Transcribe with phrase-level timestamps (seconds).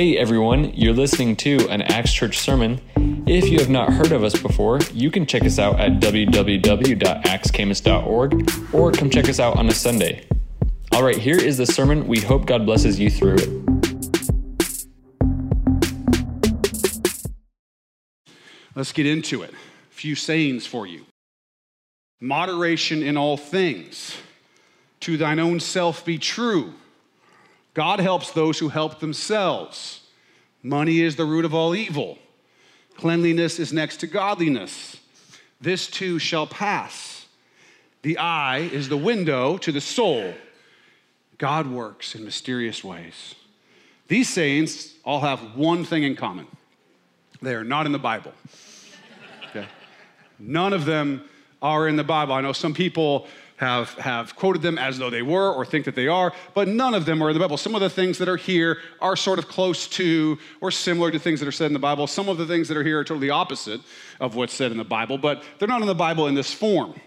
[0.00, 2.80] Hey everyone, you're listening to an Axe Church sermon.
[3.26, 8.74] If you have not heard of us before, you can check us out at www.axcamus.org
[8.74, 10.26] or come check us out on a Sunday.
[10.92, 12.06] All right, here is the sermon.
[12.06, 13.50] We hope God blesses you through it.
[18.74, 19.50] Let's get into it.
[19.50, 19.54] A
[19.90, 21.04] few sayings for you.
[22.22, 24.16] Moderation in all things.
[25.00, 26.72] To thine own self be true.
[27.74, 30.00] God helps those who help themselves.
[30.62, 32.18] Money is the root of all evil.
[32.96, 34.98] Cleanliness is next to godliness.
[35.60, 37.26] This too shall pass.
[38.02, 40.34] The eye is the window to the soul.
[41.38, 43.34] God works in mysterious ways.
[44.08, 46.46] These sayings all have one thing in common
[47.42, 48.32] they are not in the Bible.
[49.50, 49.66] Okay?
[50.38, 51.24] None of them
[51.60, 52.34] are in the Bible.
[52.34, 53.26] I know some people
[53.60, 56.94] have, have quoted them as though they were or think that they are, but none
[56.94, 57.58] of them are in the Bible.
[57.58, 61.18] Some of the things that are here are sort of close to or similar to
[61.18, 62.06] things that are said in the Bible.
[62.06, 63.82] Some of the things that are here are totally opposite
[64.18, 66.98] of what's said in the Bible, but they're not in the Bible in this form.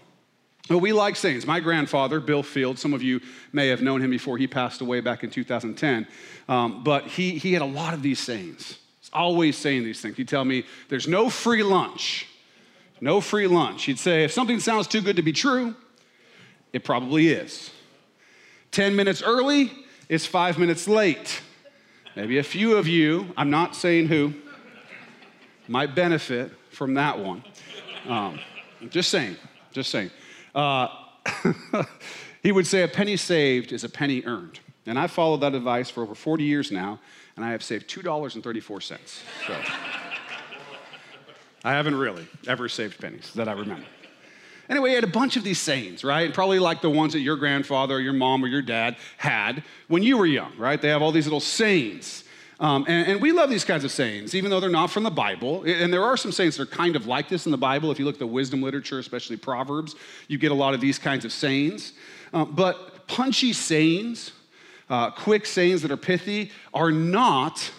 [0.68, 1.44] But we like sayings.
[1.44, 3.20] My grandfather, Bill Field, some of you
[3.52, 6.06] may have known him before he passed away back in 2010,
[6.48, 8.78] um, but he, he had a lot of these sayings.
[9.00, 10.16] He's always saying these things.
[10.16, 12.28] He'd tell me, There's no free lunch.
[13.00, 13.86] No free lunch.
[13.86, 15.74] He'd say, If something sounds too good to be true,
[16.74, 17.70] it probably is.
[18.72, 19.70] 10 minutes early
[20.08, 21.40] is five minutes late.
[22.16, 24.34] Maybe a few of you, I'm not saying who,
[25.68, 27.44] might benefit from that one.
[28.08, 28.40] Um,
[28.90, 29.36] just saying,
[29.72, 30.10] just saying.
[30.52, 30.88] Uh,
[32.42, 34.58] he would say, A penny saved is a penny earned.
[34.84, 36.98] And I've followed that advice for over 40 years now,
[37.36, 38.82] and I have saved $2.34.
[38.82, 39.56] So
[41.62, 43.86] I haven't really ever saved pennies that I remember.
[44.68, 46.32] Anyway, he had a bunch of these sayings, right?
[46.32, 50.02] Probably like the ones that your grandfather or your mom or your dad had when
[50.02, 50.80] you were young, right?
[50.80, 52.24] They have all these little sayings.
[52.60, 55.10] Um, and, and, we love these kinds of sayings, even though they're not from the
[55.10, 55.64] Bible.
[55.64, 57.90] And there are some sayings that are kind of like this in the Bible.
[57.90, 59.96] If you look at the wisdom literature, especially Proverbs,
[60.28, 61.92] you get a lot of these kinds of sayings.
[62.32, 64.32] Um, but punchy sayings,
[64.88, 67.72] uh, quick sayings that are pithy, are not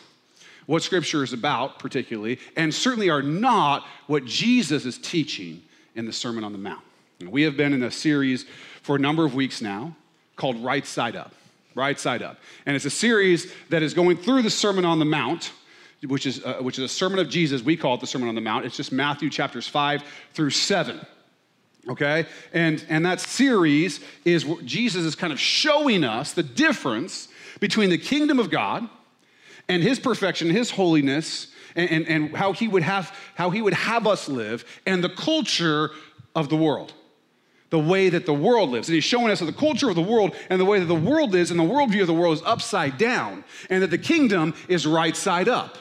[0.65, 5.61] what Scripture is about, particularly, and certainly are not what Jesus is teaching
[5.95, 6.84] in the Sermon on the Mount.
[7.21, 8.45] We have been in a series
[8.81, 9.95] for a number of weeks now
[10.35, 11.33] called Right Side Up.
[11.73, 12.37] Right Side Up.
[12.65, 15.51] And it's a series that is going through the Sermon on the Mount,
[16.05, 17.61] which is, uh, which is a sermon of Jesus.
[17.61, 18.65] We call it the Sermon on the Mount.
[18.65, 20.03] It's just Matthew chapters 5
[20.33, 20.99] through 7
[21.87, 27.27] okay and and that series is jesus is kind of showing us the difference
[27.59, 28.89] between the kingdom of god
[29.67, 33.73] and his perfection his holiness and, and, and how, he would have, how he would
[33.73, 35.91] have us live and the culture
[36.33, 36.93] of the world
[37.75, 38.87] the way that the world lives.
[38.87, 40.95] And he's showing us that the culture of the world and the way that the
[40.95, 44.53] world is and the worldview of the world is upside down, and that the kingdom
[44.69, 45.77] is right side up.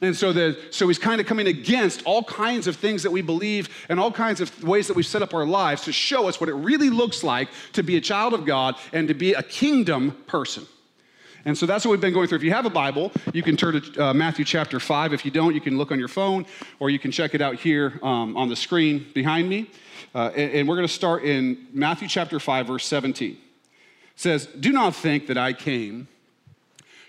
[0.00, 3.20] And so, the, so he's kind of coming against all kinds of things that we
[3.20, 6.38] believe and all kinds of ways that we've set up our lives to show us
[6.38, 9.42] what it really looks like to be a child of God and to be a
[9.42, 10.64] kingdom person.
[11.44, 12.38] And so that's what we've been going through.
[12.38, 15.12] If you have a Bible, you can turn to uh, Matthew chapter 5.
[15.12, 16.46] If you don't, you can look on your phone
[16.80, 19.70] or you can check it out here um, on the screen behind me.
[20.14, 23.32] Uh, and, and we're going to start in Matthew chapter 5, verse 17.
[23.32, 23.38] It
[24.16, 26.08] says, Do not think that I came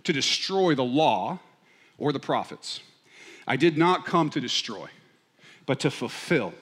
[0.04, 1.40] to destroy the law
[1.98, 2.82] or the prophets.
[3.48, 4.90] I did not come to destroy,
[5.66, 6.54] but to fulfill.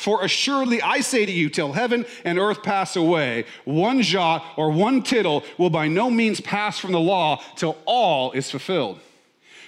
[0.00, 4.70] For assuredly I say to you, till heaven and earth pass away, one jot or
[4.70, 8.98] one tittle will by no means pass from the law till all is fulfilled.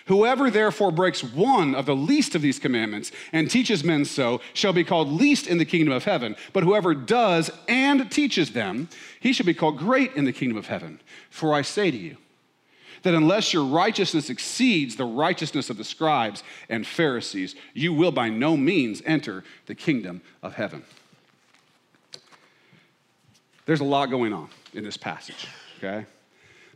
[0.07, 4.73] Whoever therefore breaks one of the least of these commandments and teaches men so shall
[4.73, 6.35] be called least in the kingdom of heaven.
[6.55, 8.89] But whoever does and teaches them,
[9.21, 10.99] he shall be called great in the kingdom of heaven.
[11.29, 12.17] For I say to you,
[13.03, 18.29] that unless your righteousness exceeds the righteousness of the scribes and Pharisees, you will by
[18.29, 20.83] no means enter the kingdom of heaven.
[23.67, 25.47] There's a lot going on in this passage,
[25.79, 26.07] okay?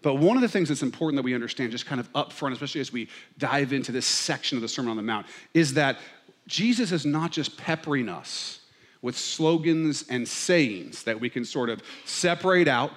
[0.03, 2.53] But one of the things that's important that we understand, just kind of up front,
[2.53, 3.09] especially as we
[3.39, 5.99] dive into this section of the Sermon on the Mount, is that
[6.47, 8.61] Jesus is not just peppering us
[9.03, 12.93] with slogans and sayings that we can sort of separate out,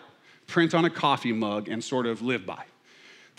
[0.46, 2.64] print on a coffee mug, and sort of live by.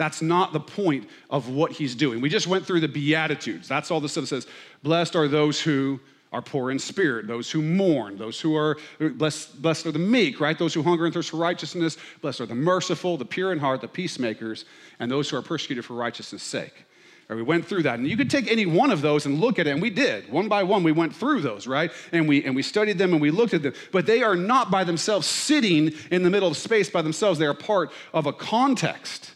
[0.00, 2.22] That's not the point of what he's doing.
[2.22, 3.68] We just went through the Beatitudes.
[3.68, 4.46] That's all the stuff that says,
[4.82, 6.00] Blessed are those who
[6.32, 10.40] are poor in spirit, those who mourn, those who are blessed, blessed are the meek,
[10.40, 10.58] right?
[10.58, 13.82] Those who hunger and thirst for righteousness, blessed are the merciful, the pure in heart,
[13.82, 14.64] the peacemakers,
[15.00, 16.86] and those who are persecuted for righteousness' sake.
[17.28, 17.98] Right, we went through that.
[17.98, 20.32] And you could take any one of those and look at it, and we did.
[20.32, 21.92] One by one, we went through those, right?
[22.10, 23.74] And we and we studied them and we looked at them.
[23.92, 27.38] But they are not by themselves sitting in the middle of space by themselves.
[27.38, 29.34] They are part of a context.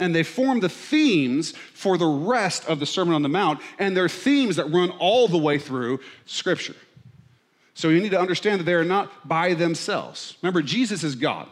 [0.00, 3.96] And they form the themes for the rest of the Sermon on the Mount, and
[3.96, 6.76] they're themes that run all the way through Scripture.
[7.74, 10.36] So you need to understand that they are not by themselves.
[10.42, 11.48] Remember, Jesus is God,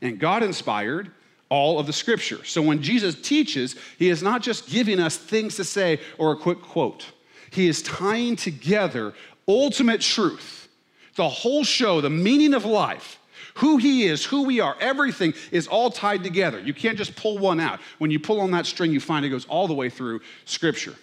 [0.00, 1.10] and God inspired
[1.48, 2.44] all of the Scripture.
[2.44, 6.36] So when Jesus teaches, he is not just giving us things to say or a
[6.36, 7.06] quick quote,
[7.50, 9.12] he is tying together
[9.46, 10.68] ultimate truth,
[11.16, 13.18] the whole show, the meaning of life
[13.54, 16.58] who He is, who we are, everything is all tied together.
[16.58, 17.80] You can't just pull one out.
[17.98, 20.96] When you pull on that string, you find it goes all the way through Scripture.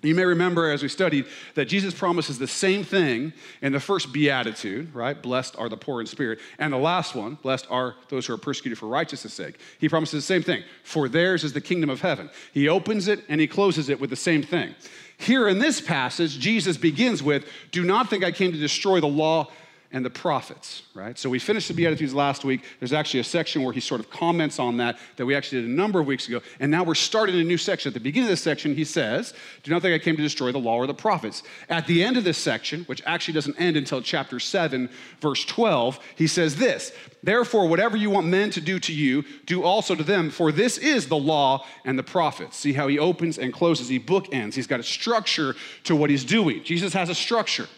[0.00, 3.32] You may remember as we studied that Jesus promises the same thing
[3.62, 5.20] in the first beatitude, right?
[5.20, 6.38] Blessed are the poor in spirit.
[6.60, 9.58] And the last one, blessed are those who are persecuted for righteousness' sake.
[9.80, 10.62] He promises the same thing.
[10.84, 12.30] For theirs is the kingdom of heaven.
[12.54, 14.76] He opens it and he closes it with the same thing.
[15.16, 19.08] Here in this passage, Jesus begins with, Do not think I came to destroy the
[19.08, 19.50] law
[19.90, 21.18] and the prophets, right?
[21.18, 22.62] So we finished the Beatitudes last week.
[22.78, 25.70] There's actually a section where he sort of comments on that that we actually did
[25.70, 26.42] a number of weeks ago.
[26.60, 27.88] And now we're starting a new section.
[27.88, 29.32] At the beginning of this section, he says,
[29.62, 31.42] Do not think I came to destroy the law or the prophets.
[31.70, 34.90] At the end of this section, which actually doesn't end until chapter 7,
[35.22, 36.92] verse 12, he says this
[37.22, 40.76] Therefore, whatever you want men to do to you, do also to them, for this
[40.76, 42.58] is the law and the prophets.
[42.58, 44.52] See how he opens and closes, he bookends.
[44.52, 46.62] He's got a structure to what he's doing.
[46.62, 47.68] Jesus has a structure.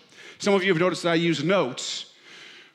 [0.40, 2.06] Some of you have noticed that I use notes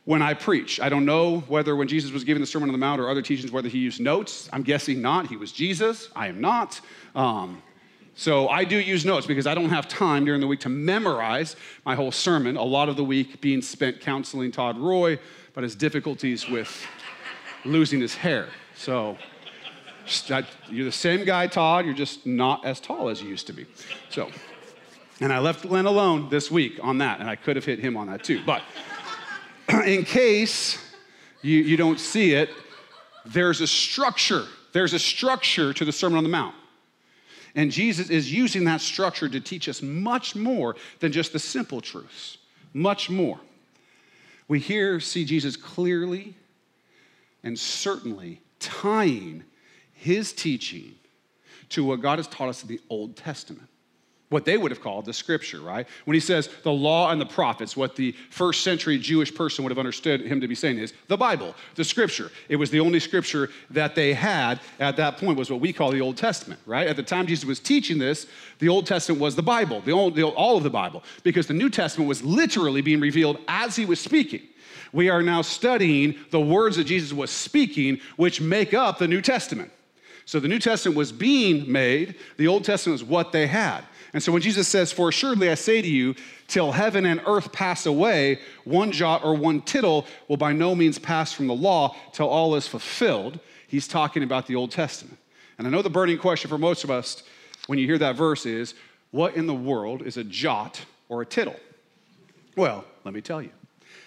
[0.04, 0.80] when I preach.
[0.80, 3.24] I don't know whether when Jesus was giving the Sermon on the Mount or other
[3.24, 4.48] teachings, whether he used notes.
[4.54, 5.26] I'm guessing not.
[5.26, 6.10] He was Jesus.
[6.16, 6.80] I am not.
[7.16, 7.64] Um,
[8.14, 11.56] so I do use notes because I don't have time during the week to memorize
[11.88, 12.56] my whole sermon.
[12.56, 15.18] A lot of the week being spent counseling Todd Roy
[15.52, 16.86] about his difficulties with
[17.66, 18.50] losing his hair.
[18.76, 19.18] So
[20.70, 21.86] you're the same guy, Todd.
[21.86, 23.66] You're just not as tall as you used to be.
[24.12, 24.30] So.
[25.22, 27.96] And I left Glenn alone this week on that, and I could have hit him
[27.96, 28.42] on that too.
[28.46, 28.64] But
[29.86, 30.78] in case
[31.42, 32.50] you, you don't see it,
[33.26, 34.46] there's a structure.
[34.74, 36.56] There's a structure to the Sermon on the Mount.
[37.56, 41.80] And Jesus is using that structure to teach us much more than just the simple
[41.80, 42.38] truths,
[42.74, 43.40] much more.
[44.50, 46.36] We here see Jesus clearly
[47.42, 49.46] and certainly tying
[49.94, 50.96] his teaching
[51.70, 53.70] to what God has taught us in the Old Testament
[54.30, 55.88] what they would have called the scripture, right?
[56.06, 59.70] When he says the law and the prophets, what the first century Jewish person would
[59.70, 62.32] have understood him to be saying is the Bible, the scripture.
[62.50, 65.92] It was the only scripture that they had at that point was what we call
[65.92, 66.88] the Old Testament, right?
[66.88, 68.26] At the time Jesus was teaching this,
[68.60, 71.54] the Old Testament was the Bible, the old, the, all of the Bible, because the
[71.54, 74.42] New Testament was literally being revealed as he was speaking.
[74.92, 79.22] We are now studying the words that Jesus was speaking, which make up the New
[79.22, 79.72] Testament.
[80.26, 83.84] So the New Testament was being made, the Old Testament was what they had.
[84.16, 86.16] And so when Jesus says, For assuredly I say to you,
[86.48, 90.98] till heaven and earth pass away, one jot or one tittle will by no means
[90.98, 95.18] pass from the law till all is fulfilled, he's talking about the Old Testament.
[95.58, 97.24] And I know the burning question for most of us
[97.68, 98.74] when you hear that verse is,
[99.12, 101.60] What in the world is a jot or a tittle?
[102.56, 103.52] Well, let me tell you.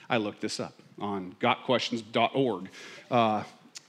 [0.08, 2.70] I looked this up on gotquestions.org.
[3.10, 3.42] Uh,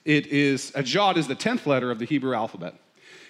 [0.04, 2.75] it is, a jot is the 10th letter of the Hebrew alphabet.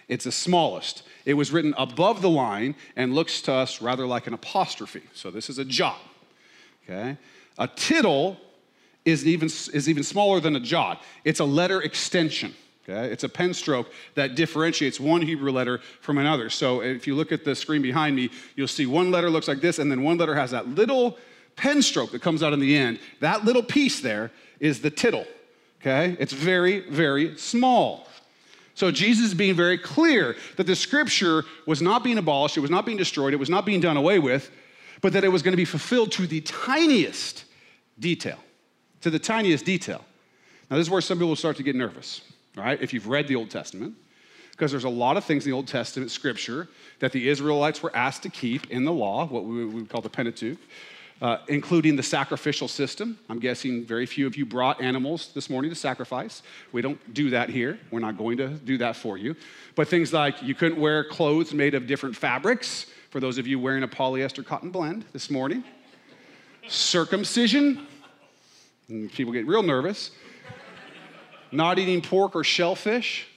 [0.09, 1.03] It's the smallest.
[1.23, 5.03] It was written above the line and looks to us rather like an apostrophe.
[5.13, 5.99] So this is a jot.
[6.83, 7.15] Okay?
[7.57, 8.37] A tittle
[9.05, 11.03] is even, is even smaller than a jot.
[11.23, 12.55] It's a letter extension.
[12.87, 13.11] Okay?
[13.11, 16.49] It's a pen stroke that differentiates one Hebrew letter from another.
[16.49, 19.61] So if you look at the screen behind me, you'll see one letter looks like
[19.61, 21.19] this, and then one letter has that little
[21.55, 22.99] pen stroke that comes out in the end.
[23.19, 25.27] That little piece there is the tittle.
[25.81, 26.17] Okay?
[26.19, 28.07] It's very, very small.
[28.79, 32.71] So Jesus is being very clear that the scripture was not being abolished, it was
[32.71, 34.49] not being destroyed, it was not being done away with,
[35.01, 37.43] but that it was going to be fulfilled to the tiniest
[37.99, 38.39] detail.
[39.01, 40.05] To the tiniest detail.
[40.71, 42.21] Now, this is where some people start to get nervous,
[42.55, 42.81] right?
[42.81, 43.95] If you've read the Old Testament,
[44.51, 46.69] because there's a lot of things in the Old Testament scripture
[46.99, 50.09] that the Israelites were asked to keep in the law, what we would call the
[50.09, 50.57] Pentateuch
[51.21, 53.17] uh, including the sacrificial system.
[53.29, 56.41] I'm guessing very few of you brought animals this morning to sacrifice.
[56.71, 57.79] We don't do that here.
[57.91, 59.35] We're not going to do that for you.
[59.75, 63.59] But things like you couldn't wear clothes made of different fabrics, for those of you
[63.59, 65.63] wearing a polyester cotton blend this morning.
[66.67, 67.85] Circumcision,
[69.13, 70.11] people get real nervous.
[71.51, 73.27] Not eating pork or shellfish,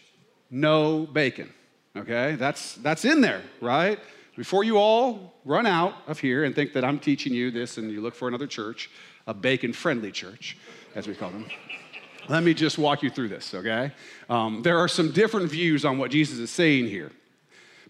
[0.51, 1.53] no bacon.
[1.97, 3.99] Okay, that's, that's in there, right?
[4.37, 7.91] Before you all run out of here and think that I'm teaching you this and
[7.91, 8.91] you look for another church,
[9.27, 10.57] a bacon friendly church,
[10.95, 11.47] as we call them,
[12.29, 13.93] let me just walk you through this, okay?
[14.31, 17.13] Um, there are some different views on what Jesus is saying here,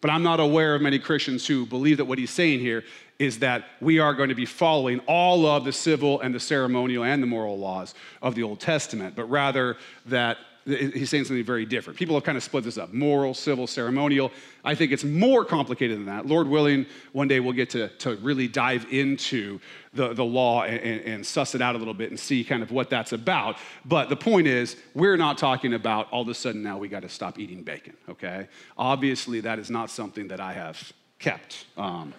[0.01, 2.83] but I'm not aware of many Christians who believe that what he's saying here
[3.21, 7.05] is that we are going to be following all of the civil and the ceremonial
[7.05, 11.67] and the moral laws of the Old Testament, but rather that he's saying something very
[11.67, 11.99] different.
[11.99, 14.31] People have kind of split this up moral, civil, ceremonial.
[14.65, 16.27] I think it's more complicated than that.
[16.27, 19.59] Lord willing, one day we'll get to, to really dive into
[19.93, 22.63] the, the law and, and, and suss it out a little bit and see kind
[22.63, 23.57] of what that's about.
[23.85, 27.03] But the point is, we're not talking about all of a sudden now we got
[27.03, 28.47] to stop eating bacon, okay?
[28.79, 31.67] Obviously, that is not something that I have kept.
[31.77, 32.15] Um,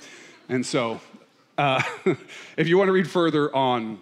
[0.50, 1.00] and so,
[1.58, 1.82] uh,
[2.58, 4.00] if you want to read further on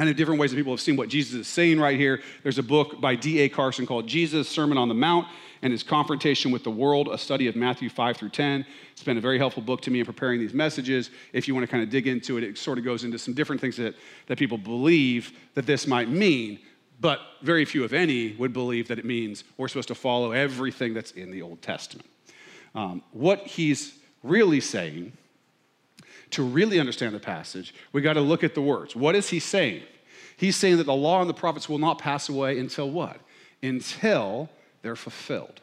[0.00, 2.22] and in different ways that people have seen what Jesus is saying right here.
[2.42, 3.50] There's a book by D.A.
[3.50, 5.28] Carson called Jesus, Sermon on the Mount
[5.60, 8.64] and His Confrontation with the World, a study of Matthew 5 through 10.
[8.92, 11.10] It's been a very helpful book to me in preparing these messages.
[11.34, 13.34] If you want to kind of dig into it, it sort of goes into some
[13.34, 13.94] different things that,
[14.28, 16.60] that people believe that this might mean,
[16.98, 20.94] but very few, if any, would believe that it means we're supposed to follow everything
[20.94, 22.08] that's in the Old Testament.
[22.74, 25.12] Um, what he's really saying
[26.32, 28.94] to really understand the passage, we got to look at the words.
[28.94, 29.82] What is he saying?
[30.36, 33.18] He's saying that the law and the prophets will not pass away until what?
[33.62, 34.48] Until
[34.82, 35.60] they're fulfilled.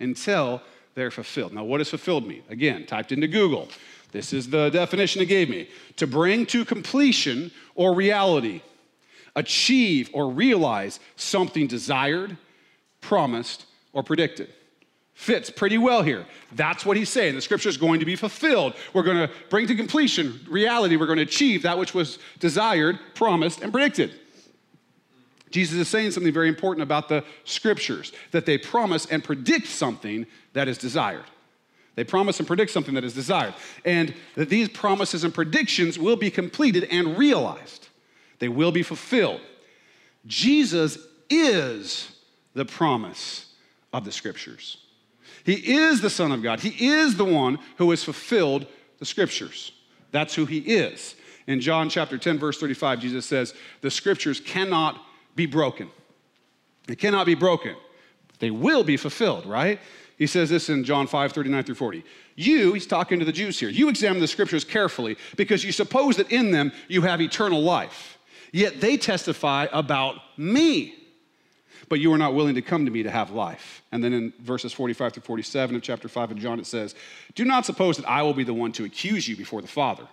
[0.00, 0.62] Until
[0.94, 1.52] they're fulfilled.
[1.52, 2.42] Now, what does fulfilled mean?
[2.48, 3.68] Again, typed into Google.
[4.12, 8.62] This is the definition it gave me to bring to completion or reality,
[9.36, 12.36] achieve or realize something desired,
[13.00, 14.48] promised, or predicted
[15.18, 16.24] fits pretty well here.
[16.52, 17.34] That's what he's saying.
[17.34, 18.74] The scripture is going to be fulfilled.
[18.94, 20.94] We're going to bring to completion reality.
[20.94, 24.12] We're going to achieve that which was desired, promised, and predicted.
[25.50, 30.24] Jesus is saying something very important about the scriptures that they promise and predict something
[30.52, 31.24] that is desired.
[31.96, 33.54] They promise and predict something that is desired.
[33.84, 37.88] And that these promises and predictions will be completed and realized,
[38.38, 39.40] they will be fulfilled.
[40.26, 40.96] Jesus
[41.28, 42.12] is
[42.54, 43.52] the promise
[43.92, 44.76] of the scriptures.
[45.44, 46.60] He is the Son of God.
[46.60, 48.66] He is the one who has fulfilled
[48.98, 49.72] the scriptures.
[50.10, 51.14] That's who he is.
[51.46, 55.00] In John chapter 10, verse 35, Jesus says, The scriptures cannot
[55.34, 55.90] be broken.
[56.86, 57.76] They cannot be broken.
[58.38, 59.80] They will be fulfilled, right?
[60.16, 62.04] He says this in John 5, 39 through 40.
[62.34, 66.16] You, he's talking to the Jews here, you examine the scriptures carefully because you suppose
[66.16, 68.18] that in them you have eternal life.
[68.52, 70.97] Yet they testify about me
[71.88, 73.82] but you are not willing to come to me to have life.
[73.92, 76.94] And then in verses 45 through 47 of chapter 5 of John, it says,
[77.34, 80.06] Do not suppose that I will be the one to accuse you before the Father.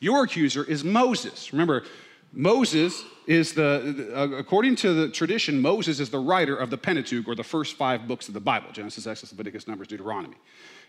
[0.00, 1.52] Your accuser is Moses.
[1.52, 1.84] Remember,
[2.32, 7.26] Moses is the, uh, according to the tradition, Moses is the writer of the Pentateuch
[7.26, 10.36] or the first five books of the Bible Genesis, Exodus, Leviticus, Numbers, Deuteronomy.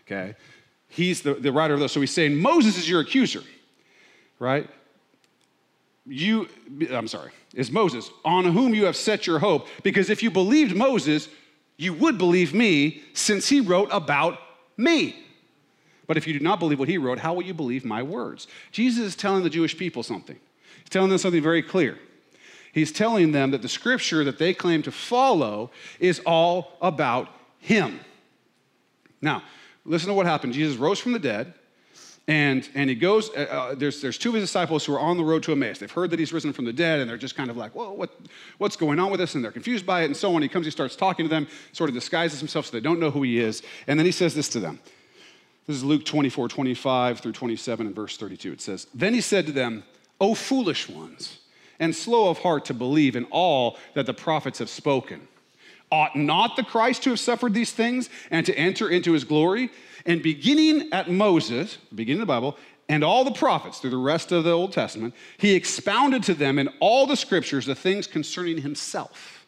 [0.06, 0.34] Okay?
[0.88, 1.92] He's the, the writer of those.
[1.92, 3.42] So he's saying, Moses is your accuser,
[4.38, 4.68] right?
[6.06, 6.48] You,
[6.90, 9.68] I'm sorry, is Moses, on whom you have set your hope.
[9.82, 11.28] Because if you believed Moses,
[11.76, 14.38] you would believe me, since he wrote about
[14.76, 15.16] me.
[16.06, 18.46] But if you do not believe what he wrote, how will you believe my words?
[18.70, 20.38] Jesus is telling the Jewish people something.
[20.78, 21.98] He's telling them something very clear.
[22.72, 27.28] He's telling them that the scripture that they claim to follow is all about
[27.58, 28.00] him.
[29.20, 29.42] Now,
[29.84, 30.54] listen to what happened.
[30.54, 31.54] Jesus rose from the dead.
[32.32, 35.18] And, and he goes, uh, uh, there's, there's two of his disciples who are on
[35.18, 35.78] the road to Emmaus.
[35.78, 37.94] They've heard that he's risen from the dead, and they're just kind of like, well,
[37.94, 38.18] what,
[38.56, 39.34] what's going on with this?
[39.34, 40.40] And they're confused by it, and so on.
[40.40, 43.10] He comes, he starts talking to them, sort of disguises himself so they don't know
[43.10, 43.62] who he is.
[43.86, 44.80] And then he says this to them.
[45.66, 48.52] This is Luke 24, 25 through 27 and verse 32.
[48.52, 49.84] It says, Then he said to them,
[50.18, 51.38] O foolish ones,
[51.78, 55.28] and slow of heart to believe in all that the prophets have spoken.
[55.92, 59.70] Ought not the Christ to have suffered these things and to enter into his glory?
[60.06, 62.56] And beginning at Moses, beginning of the Bible,
[62.88, 66.58] and all the prophets through the rest of the Old Testament, he expounded to them
[66.58, 69.46] in all the scriptures the things concerning himself.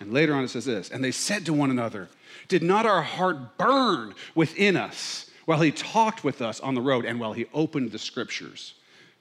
[0.00, 2.08] And later on it says this, and they said to one another,
[2.48, 7.04] Did not our heart burn within us while he talked with us on the road
[7.04, 8.74] and while he opened the scriptures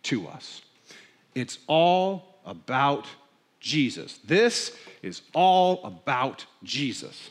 [0.03, 0.63] to us?
[1.35, 3.05] It's all about
[3.67, 4.19] Jesus.
[4.23, 7.29] This is all about Jesus.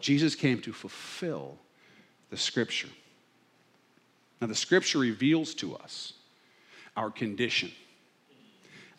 [0.00, 1.56] Jesus came to fulfill
[2.30, 2.88] the scripture.
[4.40, 6.12] Now, the scripture reveals to us
[6.96, 7.70] our condition,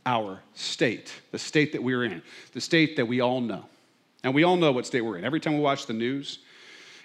[0.05, 2.21] our state, the state that we're in,
[2.53, 3.65] the state that we all know.
[4.23, 5.25] And we all know what state we're in.
[5.25, 6.39] Every time we watch the news,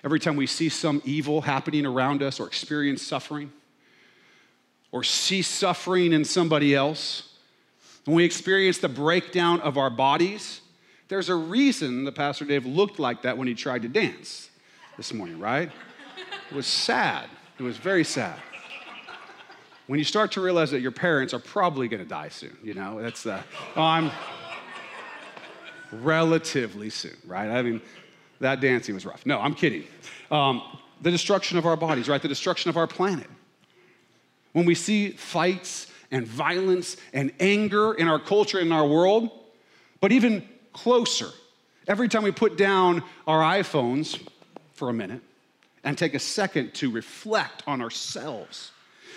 [0.05, 3.53] every time we see some evil happening around us or experience suffering,
[4.93, 7.32] or see suffering in somebody else,
[8.05, 10.61] when we experience the breakdown of our bodies,
[11.09, 14.51] there's a reason that Pastor Dave looked like that when he tried to dance
[14.97, 15.71] this morning, right?
[16.51, 17.29] It was sad.
[17.59, 18.39] It was very sad.
[19.87, 22.75] When you start to realize that your parents are probably going to die soon, you
[22.75, 23.41] know, that's the,
[23.77, 24.11] oh, I'm
[25.93, 27.51] relatively soon, right?
[27.51, 27.81] I mean,
[28.41, 29.27] that dancing was rough.
[29.27, 29.85] No, I'm kidding.
[30.31, 30.63] Um,
[31.03, 32.23] the destruction of our bodies, right?
[32.23, 33.29] The destruction of our planet.
[34.53, 39.31] When we see fights and violence and anger in our culture, in our world,
[40.01, 41.31] but even closer.
[41.89, 44.25] Every time we put down our iPhones
[44.75, 45.21] for a minute
[45.83, 48.71] and take a second to reflect on ourselves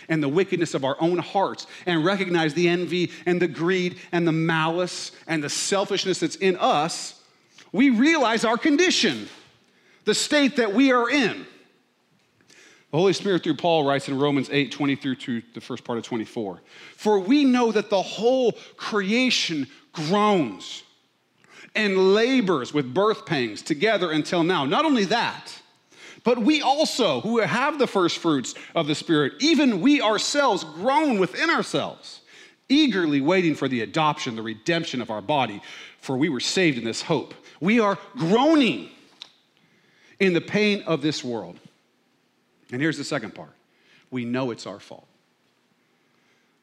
[0.10, 4.28] and the wickedness of our own hearts and recognize the envy and the greed and
[4.28, 7.22] the malice and the selfishness that's in us,
[7.72, 9.28] we realize our condition,
[10.06, 11.46] the state that we are in.
[12.96, 15.98] The Holy Spirit, through Paul, writes in Romans 8 20 through to the first part
[15.98, 16.62] of 24
[16.96, 20.82] For we know that the whole creation groans
[21.75, 24.64] and labors with birth pangs together until now.
[24.64, 25.62] Not only that,
[26.24, 31.20] but we also, who have the first fruits of the Spirit, even we ourselves groan
[31.20, 32.22] within ourselves,
[32.70, 35.62] eagerly waiting for the adoption, the redemption of our body,
[36.00, 37.34] for we were saved in this hope.
[37.60, 38.90] We are groaning
[40.18, 41.60] in the pain of this world.
[42.72, 43.54] And here's the second part
[44.12, 45.08] we know it's our fault.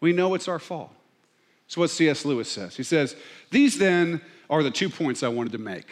[0.01, 0.93] We know it's our fault.
[1.67, 2.25] It's what C.S.
[2.25, 2.77] Lewis says.
[2.77, 3.17] He says,
[3.51, 5.87] These then are the two points I wanted to make.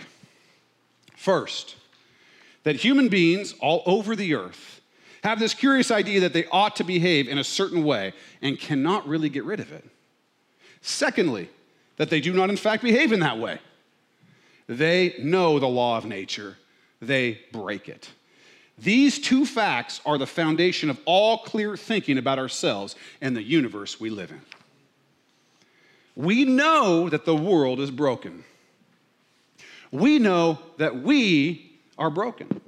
[1.17, 1.77] First,
[2.65, 4.81] that human beings all over the earth
[5.23, 8.13] have this curious idea that they ought to behave in a certain way
[8.43, 9.85] and cannot really get rid of it.
[10.81, 11.49] Secondly,
[11.97, 13.59] that they do not, in fact, behave in that way.
[14.67, 16.57] They know the law of nature,
[17.01, 18.09] they break it.
[18.81, 24.01] These two facts are the foundation of all clear thinking about ourselves and the universe
[24.01, 24.41] we live in.
[26.17, 28.45] We know that the world is broken.
[29.91, 32.61] We know that we are broken.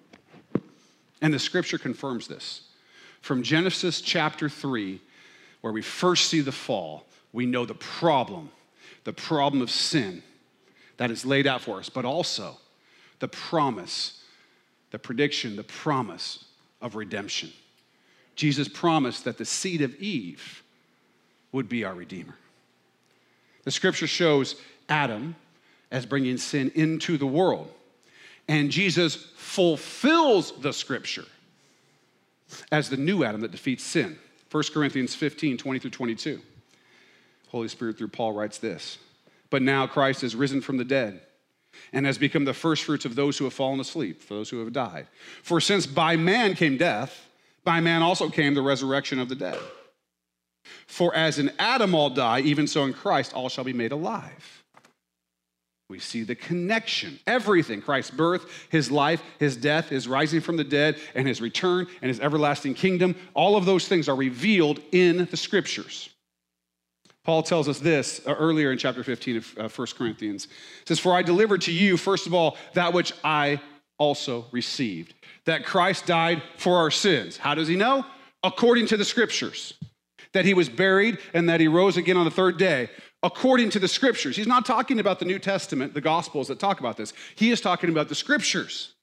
[1.20, 2.62] And the scripture confirms this.
[3.20, 5.00] From Genesis chapter 3,
[5.60, 8.50] where we first see the fall, we know the problem,
[9.04, 10.22] the problem of sin
[10.96, 12.58] that is laid out for us, but also
[13.20, 14.21] the promise,
[14.92, 16.44] the prediction, the promise
[16.80, 17.50] of redemption.
[18.36, 20.62] Jesus promised that the seed of Eve
[21.50, 22.36] would be our Redeemer.
[23.64, 24.54] The scripture shows
[24.88, 25.34] Adam
[25.90, 27.70] as bringing sin into the world.
[28.48, 31.26] And Jesus fulfills the scripture
[32.70, 34.18] as the new Adam that defeats sin.
[34.50, 36.40] 1 Corinthians 15, 20 through 22.
[37.48, 38.98] Holy Spirit through Paul writes this
[39.48, 41.20] But now Christ is risen from the dead
[41.92, 44.72] and has become the firstfruits of those who have fallen asleep, for those who have
[44.72, 45.06] died.
[45.42, 47.28] For since by man came death,
[47.64, 49.58] by man also came the resurrection of the dead.
[50.86, 54.62] For as in Adam all die, even so in Christ all shall be made alive.
[55.88, 60.64] We see the connection, everything Christ's birth, his life, his death, his rising from the
[60.64, 63.14] dead, and his return and his everlasting kingdom.
[63.34, 66.08] All of those things are revealed in the scriptures.
[67.24, 70.46] Paul tells us this uh, earlier in chapter 15 of uh, 1 Corinthians.
[70.82, 73.60] It says, For I delivered to you, first of all, that which I
[73.98, 77.36] also received, that Christ died for our sins.
[77.36, 78.04] How does he know?
[78.42, 79.74] According to the scriptures.
[80.32, 82.88] That he was buried and that he rose again on the third day
[83.22, 84.36] according to the scriptures.
[84.36, 87.12] He's not talking about the New Testament, the Gospels that talk about this.
[87.36, 88.94] He is talking about the scriptures.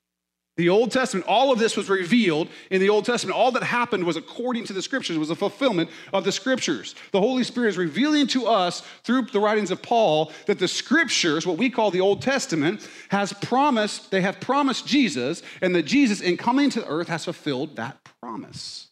[0.59, 3.37] The Old Testament, all of this was revealed in the Old Testament.
[3.37, 6.95] All that happened was according to the scriptures, was a fulfillment of the scriptures.
[7.13, 11.47] The Holy Spirit is revealing to us through the writings of Paul that the scriptures,
[11.47, 16.19] what we call the Old Testament, has promised, they have promised Jesus, and that Jesus,
[16.19, 18.89] in coming to the earth, has fulfilled that promise.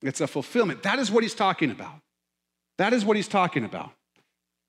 [0.00, 0.84] It's a fulfillment.
[0.84, 1.96] That is what he's talking about.
[2.78, 3.92] That is what he's talking about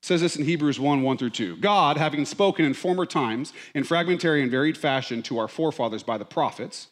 [0.04, 1.56] says this in Hebrews 1 1 through 2.
[1.56, 6.18] God, having spoken in former times in fragmentary and varied fashion to our forefathers by
[6.18, 6.88] the prophets,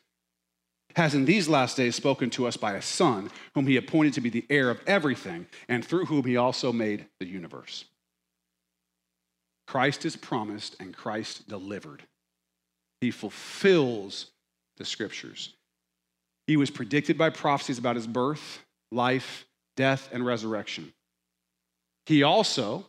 [0.96, 4.22] has in these last days spoken to us by a Son, whom he appointed to
[4.22, 7.85] be the heir of everything, and through whom he also made the universe.
[9.66, 12.05] Christ is promised and Christ delivered.
[13.03, 14.31] He fulfills
[14.79, 15.53] the scriptures.
[16.46, 19.44] He was predicted by prophecies about his birth, life,
[19.77, 20.94] death, and resurrection.
[22.07, 22.87] He also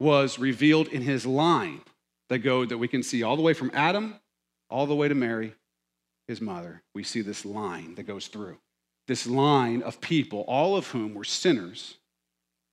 [0.00, 1.80] was revealed in his line
[2.28, 4.14] that go that we can see all the way from Adam
[4.70, 5.54] all the way to Mary,
[6.26, 6.82] his mother.
[6.94, 8.58] We see this line that goes through.
[9.06, 11.98] This line of people, all of whom were sinners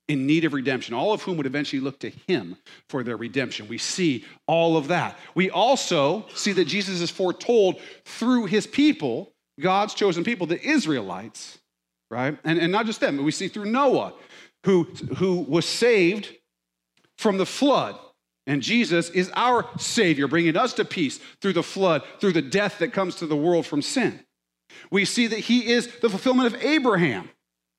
[0.07, 2.57] in need of redemption, all of whom would eventually look to him
[2.89, 3.67] for their redemption.
[3.67, 5.17] We see all of that.
[5.35, 11.59] We also see that Jesus is foretold through his people, God's chosen people, the Israelites,
[12.09, 12.37] right?
[12.43, 14.13] And, and not just them, but we see through Noah,
[14.65, 14.83] who,
[15.17, 16.35] who was saved
[17.21, 17.95] from the flood.
[18.47, 22.79] And Jesus is our Savior, bringing us to peace through the flood, through the death
[22.79, 24.19] that comes to the world from sin.
[24.89, 27.29] We see that He is the fulfillment of Abraham,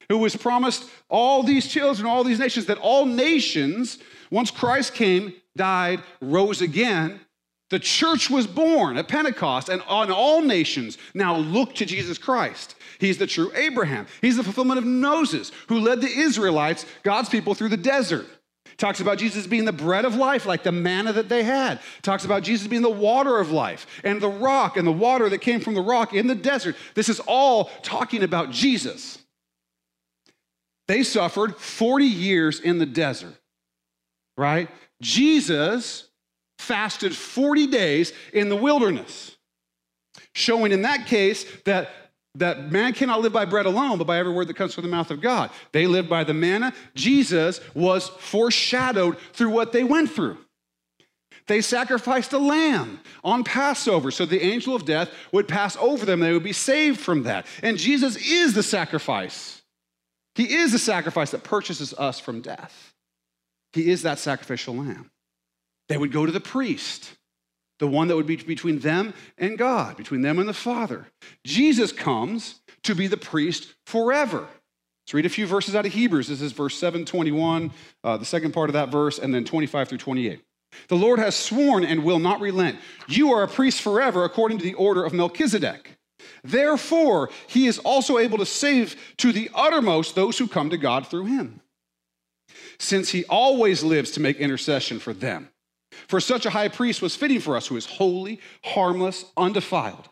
[0.09, 3.98] who was promised all these children, all these nations, that all nations,
[4.31, 7.20] once Christ came, died, rose again,
[7.70, 12.74] the church was born at Pentecost, and on all nations now look to Jesus Christ.
[12.98, 14.07] He's the true Abraham.
[14.20, 18.26] He's the fulfillment of Moses, who led the Israelites, God's people, through the desert.
[18.76, 21.80] Talks about Jesus being the bread of life, like the manna that they had.
[22.02, 25.38] Talks about Jesus being the water of life and the rock and the water that
[25.38, 26.76] came from the rock in the desert.
[26.94, 29.18] This is all talking about Jesus.
[30.88, 33.35] They suffered 40 years in the desert,
[34.37, 34.68] right?
[35.00, 36.08] Jesus
[36.58, 39.37] fasted 40 days in the wilderness,
[40.35, 41.90] showing in that case that
[42.36, 44.90] that man cannot live by bread alone, but by every word that comes from the
[44.90, 45.50] mouth of God.
[45.72, 46.72] They lived by the manna.
[46.94, 50.38] Jesus was foreshadowed through what they went through.
[51.46, 56.20] They sacrificed a lamb on Passover so the angel of death would pass over them.
[56.20, 57.46] They would be saved from that.
[57.62, 59.60] And Jesus is the sacrifice.
[60.34, 62.94] He is the sacrifice that purchases us from death.
[63.72, 65.10] He is that sacrificial lamb.
[65.88, 67.16] They would go to the priest
[67.82, 71.08] the one that would be between them and God, between them and the Father.
[71.42, 74.46] Jesus comes to be the priest forever.
[75.02, 76.28] Let's read a few verses out of Hebrews.
[76.28, 77.72] This is verse 7, 21,
[78.04, 80.40] uh, the second part of that verse, and then 25 through 28.
[80.86, 82.78] The Lord has sworn and will not relent.
[83.08, 85.98] You are a priest forever according to the order of Melchizedek.
[86.44, 91.08] Therefore, he is also able to save to the uttermost those who come to God
[91.08, 91.60] through him,
[92.78, 95.51] since he always lives to make intercession for them.
[96.09, 100.09] For such a high priest was fitting for us, who is holy, harmless, undefiled,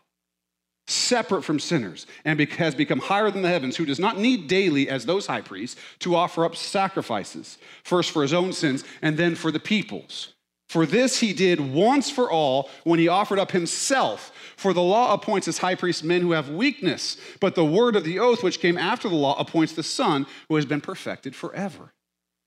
[0.87, 4.89] separate from sinners, and has become higher than the heavens, who does not need daily,
[4.89, 9.35] as those high priests, to offer up sacrifices, first for his own sins and then
[9.35, 10.33] for the people's.
[10.71, 14.31] For this he did once for all when he offered up himself.
[14.55, 18.05] For the law appoints as high priests men who have weakness, but the word of
[18.05, 21.91] the oath which came after the law appoints the Son who has been perfected forever.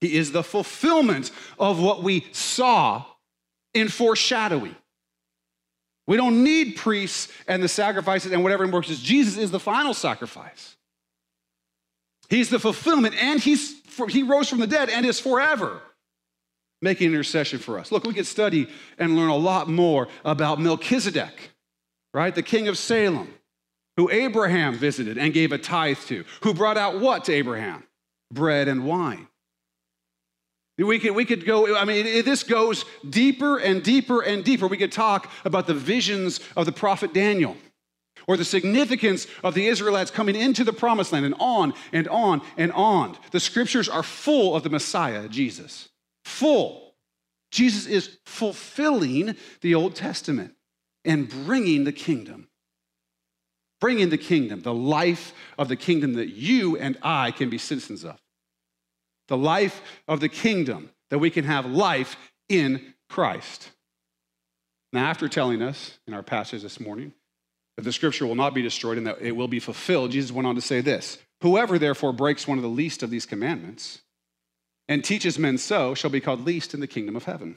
[0.00, 3.04] He is the fulfillment of what we saw
[3.74, 4.76] in foreshadowing.
[6.06, 8.88] We don't need priests and the sacrifices and whatever works.
[8.88, 10.76] Jesus is the final sacrifice.
[12.28, 13.74] He's the fulfillment, and he's,
[14.08, 15.80] he rose from the dead and is forever
[16.84, 17.90] making intercession for us.
[17.90, 21.50] Look, we could study and learn a lot more about Melchizedek,
[22.12, 22.34] right?
[22.34, 23.32] The king of Salem,
[23.96, 27.84] who Abraham visited and gave a tithe to, who brought out what to Abraham?
[28.30, 29.28] Bread and wine.
[30.76, 34.66] We could, we could go, I mean, this goes deeper and deeper and deeper.
[34.66, 37.56] We could talk about the visions of the prophet Daniel
[38.26, 42.42] or the significance of the Israelites coming into the promised land and on and on
[42.56, 43.16] and on.
[43.30, 45.90] The scriptures are full of the Messiah, Jesus.
[46.24, 46.94] Full.
[47.52, 50.54] Jesus is fulfilling the Old Testament
[51.04, 52.48] and bringing the kingdom.
[53.80, 58.02] Bringing the kingdom, the life of the kingdom that you and I can be citizens
[58.02, 58.18] of
[59.28, 62.16] the life of the kingdom, that we can have life
[62.48, 63.70] in Christ.
[64.92, 67.12] Now, after telling us in our passage this morning
[67.76, 70.46] that the scripture will not be destroyed and that it will be fulfilled, Jesus went
[70.46, 74.02] on to say this Whoever therefore breaks one of the least of these commandments
[74.88, 77.56] and teaches men so shall be called least in the kingdom of heaven.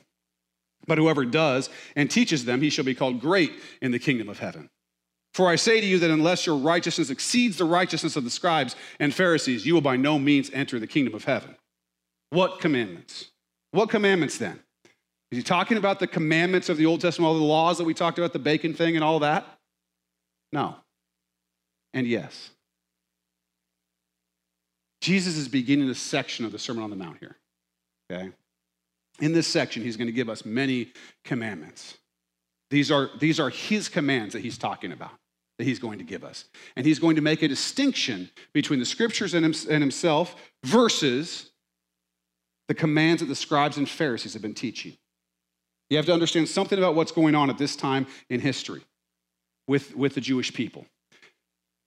[0.87, 3.51] But whoever does and teaches them, he shall be called great
[3.81, 4.69] in the kingdom of heaven.
[5.37, 8.75] For I say to you that unless your righteousness exceeds the righteousness of the scribes
[8.99, 11.55] and Pharisees, you will by no means enter the kingdom of heaven.
[12.31, 13.29] What commandments?
[13.69, 14.59] What commandments then?
[15.29, 17.93] Is he talking about the commandments of the Old Testament, all the laws that we
[17.93, 19.45] talked about, the bacon thing and all that?
[20.51, 20.75] No.
[21.93, 22.49] And yes.
[25.01, 27.37] Jesus is beginning a section of the Sermon on the Mount here.
[28.11, 28.31] Okay?
[29.19, 31.95] In this section, he's going to give us many commandments.
[32.71, 35.11] These are, these are his commands that he's talking about,
[35.57, 36.45] that he's going to give us.
[36.75, 41.51] And he's going to make a distinction between the scriptures and, himself versus
[42.67, 44.97] the commands that the scribes and Pharisees have been teaching.
[45.89, 48.81] You have to understand something about what's going on at this time in history
[49.67, 50.85] with, with the Jewish people.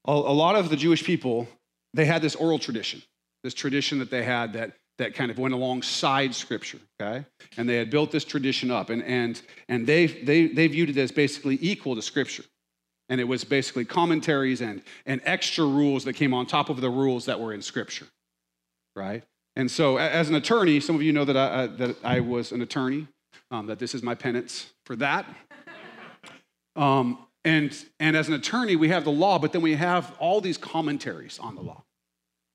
[0.06, 1.46] A, a lot of the Jewish people,
[1.92, 3.02] they had this oral tradition,
[3.44, 7.24] this tradition that they had that, that kind of went alongside Scripture, okay?
[7.56, 10.96] And they had built this tradition up, and, and, and they, they, they viewed it
[10.96, 12.44] as basically equal to Scripture.
[13.11, 16.88] And it was basically commentaries and, and extra rules that came on top of the
[16.88, 18.07] rules that were in Scripture,
[18.96, 19.23] right?
[19.57, 22.62] And so, as an attorney, some of you know that I, that I was an
[22.62, 23.09] attorney,
[23.51, 25.27] um, that this is my penance for that.
[26.77, 30.40] Um, and, and as an attorney, we have the law, but then we have all
[30.40, 31.83] these commentaries on the law.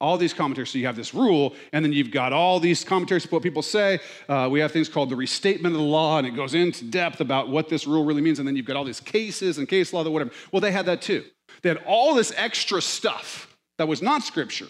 [0.02, 0.72] All these commentaries.
[0.72, 3.62] So you have this rule, and then you've got all these commentaries of what people
[3.62, 4.00] say.
[4.28, 7.22] Uh, we have things called the restatement of the law, and it goes into depth
[7.22, 8.40] about what this rule really means.
[8.40, 10.32] And then you've got all these cases and case law, that whatever.
[10.52, 11.24] Well, they had that too.
[11.62, 14.68] They had all this extra stuff that was not scripture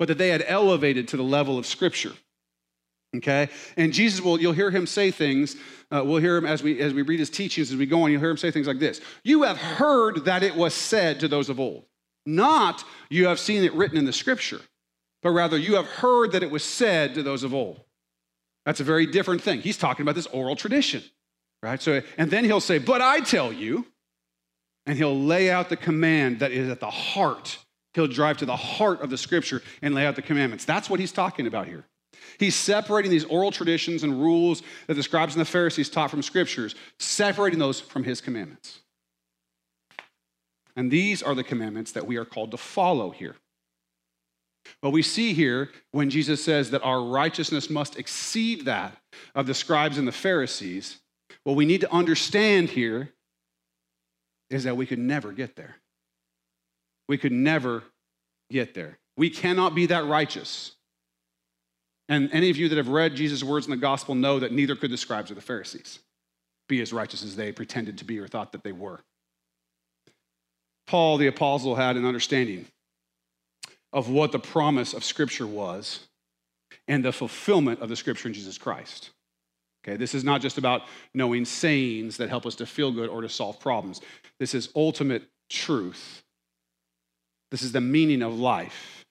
[0.00, 2.14] but that they had elevated to the level of Scripture.
[3.14, 3.50] Okay?
[3.76, 5.56] And Jesus will, you'll hear him say things.
[5.90, 8.10] Uh, we'll hear him as we, as we read his teachings, as we go on,
[8.10, 11.28] you'll hear him say things like this You have heard that it was said to
[11.28, 11.84] those of old.
[12.34, 14.60] Not you have seen it written in the Scripture,
[15.22, 17.80] but rather you have heard that it was said to those of old.
[18.64, 19.60] That's a very different thing.
[19.60, 21.02] He's talking about this oral tradition,
[21.62, 21.80] right?
[21.80, 23.86] So, and then he'll say, But I tell you,
[24.86, 27.58] and he'll lay out the command that is at the heart.
[27.94, 30.64] He'll drive to the heart of the scripture and lay out the commandments.
[30.64, 31.84] That's what he's talking about here.
[32.38, 36.22] He's separating these oral traditions and rules that the scribes and the Pharisees taught from
[36.22, 38.80] scriptures, separating those from his commandments.
[40.80, 43.36] And these are the commandments that we are called to follow here.
[44.80, 48.96] What we see here when Jesus says that our righteousness must exceed that
[49.34, 50.98] of the scribes and the Pharisees,
[51.44, 53.10] what we need to understand here
[54.48, 55.76] is that we could never get there.
[57.10, 57.82] We could never
[58.50, 58.98] get there.
[59.18, 60.76] We cannot be that righteous.
[62.08, 64.76] And any of you that have read Jesus' words in the gospel know that neither
[64.76, 65.98] could the scribes or the Pharisees
[66.70, 69.02] be as righteous as they pretended to be or thought that they were.
[70.90, 72.66] Paul the apostle had an understanding
[73.92, 76.00] of what the promise of Scripture was
[76.88, 79.10] and the fulfillment of the Scripture in Jesus Christ.
[79.84, 80.82] Okay, this is not just about
[81.14, 84.00] knowing sayings that help us to feel good or to solve problems.
[84.40, 86.24] This is ultimate truth.
[87.52, 89.04] This is the meaning of life.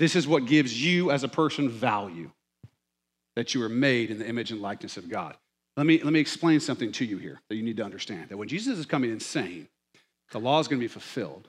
[0.00, 2.32] This is what gives you as a person value
[3.36, 5.36] that you are made in the image and likeness of God.
[5.76, 8.36] Let me, let me explain something to you here that you need to understand that
[8.36, 9.68] when Jesus is coming and saying
[10.32, 11.48] the law is going to be fulfilled,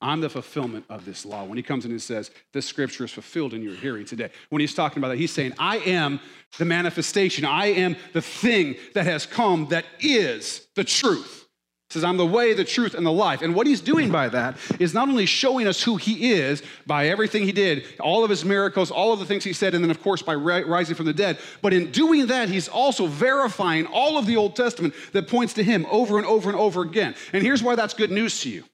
[0.00, 1.44] I'm the fulfillment of this law.
[1.44, 4.30] When he comes in and says, This scripture is fulfilled in your hearing today.
[4.50, 6.20] When he's talking about that, he's saying, I am
[6.58, 7.44] the manifestation.
[7.44, 11.45] I am the thing that has come that is the truth.
[11.88, 13.42] He says, I'm the way, the truth, and the life.
[13.42, 17.06] And what he's doing by that is not only showing us who he is by
[17.06, 19.90] everything he did, all of his miracles, all of the things he said, and then,
[19.92, 24.18] of course, by rising from the dead, but in doing that, he's also verifying all
[24.18, 27.14] of the Old Testament that points to him over and over and over again.
[27.32, 28.64] And here's why that's good news to you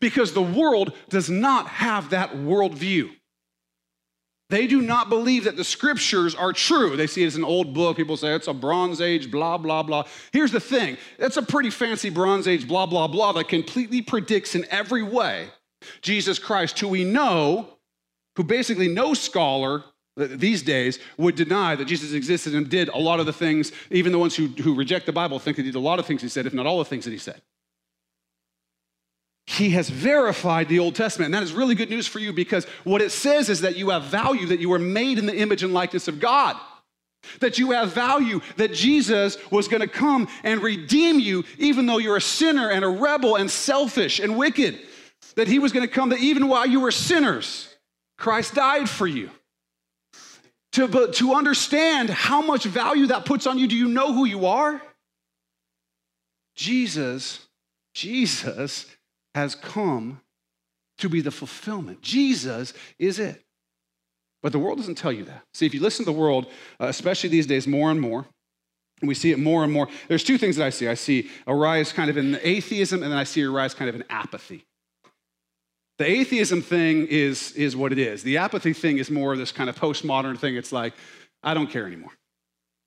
[0.00, 3.10] because the world does not have that worldview.
[4.50, 6.96] They do not believe that the scriptures are true.
[6.96, 7.98] They see it as an old book.
[7.98, 10.04] People say it's a Bronze Age, blah, blah, blah.
[10.32, 14.54] Here's the thing it's a pretty fancy Bronze Age, blah, blah, blah, that completely predicts
[14.54, 15.48] in every way
[16.00, 17.68] Jesus Christ, who we know,
[18.36, 19.84] who basically no scholar
[20.16, 24.12] these days would deny that Jesus existed and did a lot of the things, even
[24.12, 26.22] the ones who, who reject the Bible think that he did a lot of things
[26.22, 27.40] he said, if not all the things that he said
[29.48, 31.28] he has verified the Old Testament.
[31.28, 33.88] And that is really good news for you because what it says is that you
[33.88, 36.54] have value, that you were made in the image and likeness of God.
[37.40, 41.96] That you have value, that Jesus was going to come and redeem you, even though
[41.96, 44.78] you're a sinner and a rebel and selfish and wicked.
[45.36, 47.74] That he was going to come, that even while you were sinners,
[48.18, 49.30] Christ died for you.
[50.72, 54.44] To, to understand how much value that puts on you, do you know who you
[54.44, 54.82] are?
[56.54, 57.46] Jesus,
[57.94, 58.84] Jesus
[59.38, 60.20] has come
[60.98, 62.02] to be the fulfillment.
[62.02, 63.42] Jesus is it.
[64.42, 65.42] But the world doesn't tell you that.
[65.54, 66.46] See, if you listen to the world,
[66.80, 68.26] uh, especially these days, more and more,
[69.00, 70.88] and we see it more and more, there's two things that I see.
[70.88, 73.88] I see a rise kind of in atheism, and then I see a rise kind
[73.88, 74.64] of in apathy.
[75.98, 78.22] The atheism thing is, is what it is.
[78.22, 80.56] The apathy thing is more of this kind of postmodern thing.
[80.56, 80.94] It's like,
[81.42, 82.12] I don't care anymore.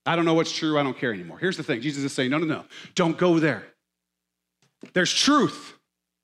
[0.05, 0.79] I don't know what's true.
[0.79, 1.37] I don't care anymore.
[1.37, 2.63] Here's the thing Jesus is saying, no, no, no.
[2.95, 3.63] Don't go there.
[4.93, 5.77] There's truth.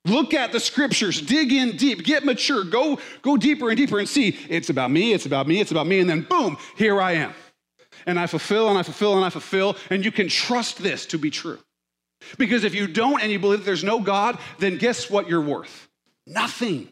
[0.06, 4.08] Look at the scriptures, dig in deep, get mature, go, go deeper and deeper and
[4.08, 7.14] see it's about me, it's about me, it's about me, and then boom, here I
[7.14, 7.34] am.
[8.06, 11.18] And I fulfill and I fulfill and I fulfill, and you can trust this to
[11.18, 11.60] be true.
[12.38, 15.90] Because if you don't and you believe there's no God, then guess what you're worth?
[16.26, 16.88] Nothing.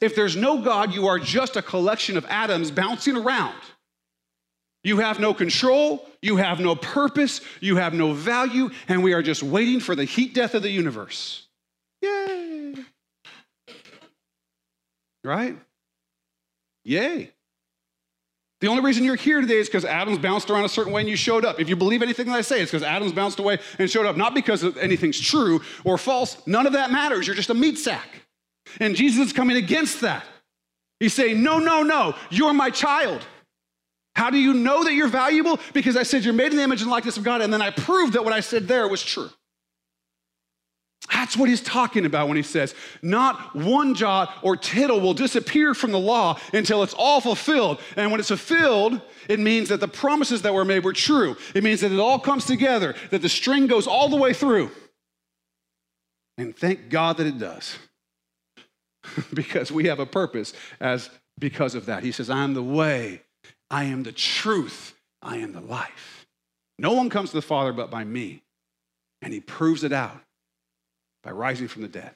[0.00, 3.54] If there's no God, you are just a collection of atoms bouncing around.
[4.84, 9.22] You have no control, you have no purpose, you have no value, and we are
[9.22, 11.46] just waiting for the heat death of the universe.
[12.00, 12.74] Yay.
[15.22, 15.56] Right?
[16.84, 17.30] Yay.
[18.60, 21.10] The only reason you're here today is because atoms bounced around a certain way and
[21.10, 21.58] you showed up.
[21.58, 24.16] If you believe anything that I say, it's because atoms bounced away and showed up,
[24.16, 26.36] not because anything's true or false.
[26.46, 27.26] None of that matters.
[27.26, 28.08] You're just a meat sack.
[28.78, 30.24] And Jesus is coming against that.
[31.00, 33.26] He's saying, No, no, no, you're my child.
[34.14, 35.58] How do you know that you're valuable?
[35.72, 37.70] Because I said you're made in the image and likeness of God, and then I
[37.70, 39.30] proved that what I said there was true.
[41.12, 45.74] That's what he's talking about when he says, Not one jot or tittle will disappear
[45.74, 47.80] from the law until it's all fulfilled.
[47.96, 51.36] And when it's fulfilled, it means that the promises that were made were true.
[51.54, 54.70] It means that it all comes together, that the string goes all the way through.
[56.38, 57.76] And thank God that it does.
[59.34, 62.02] because we have a purpose as because of that.
[62.02, 63.22] He says, I'm the way,
[63.72, 66.26] I am the truth, I am the life.
[66.78, 68.42] No one comes to the Father but by me.
[69.22, 70.20] And he proves it out
[71.22, 72.14] by rising from the dead,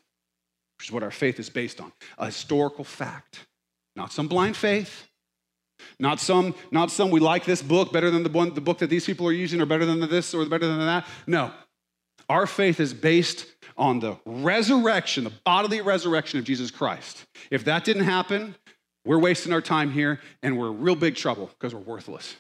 [0.77, 3.47] which is what our faith is based on a historical fact,
[3.95, 5.09] not some blind faith,
[5.99, 8.91] Not some, not some we like this book better than the one the book that
[8.91, 11.07] these people are using or better than this or better than that.
[11.27, 11.53] No.
[12.29, 17.25] Our faith is based on the resurrection, the bodily resurrection of Jesus Christ.
[17.51, 18.57] If that didn't happen,
[19.07, 22.37] we're wasting our time here and we're in real big trouble because we're worthless.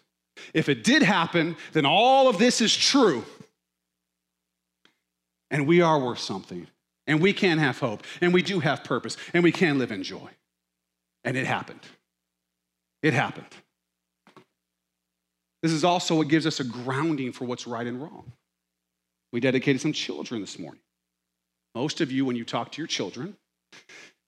[0.52, 3.24] If it did happen, then all of this is true.
[5.50, 6.66] And we are worth something.
[7.06, 8.02] And we can have hope.
[8.20, 9.16] And we do have purpose.
[9.32, 10.28] And we can live in joy.
[11.24, 11.80] And it happened.
[13.02, 13.46] It happened.
[15.62, 18.32] This is also what gives us a grounding for what's right and wrong.
[19.32, 20.82] We dedicated some children this morning.
[21.74, 23.36] Most of you, when you talk to your children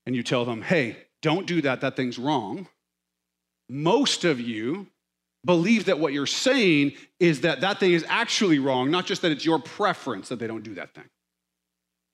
[0.07, 2.69] and you tell them, hey, don't do that, that thing's wrong,
[3.69, 4.87] most of you
[5.45, 9.33] believe that what you're saying is that that thing is actually wrong, not just that
[9.33, 11.05] it's your preference that they don't do that thing.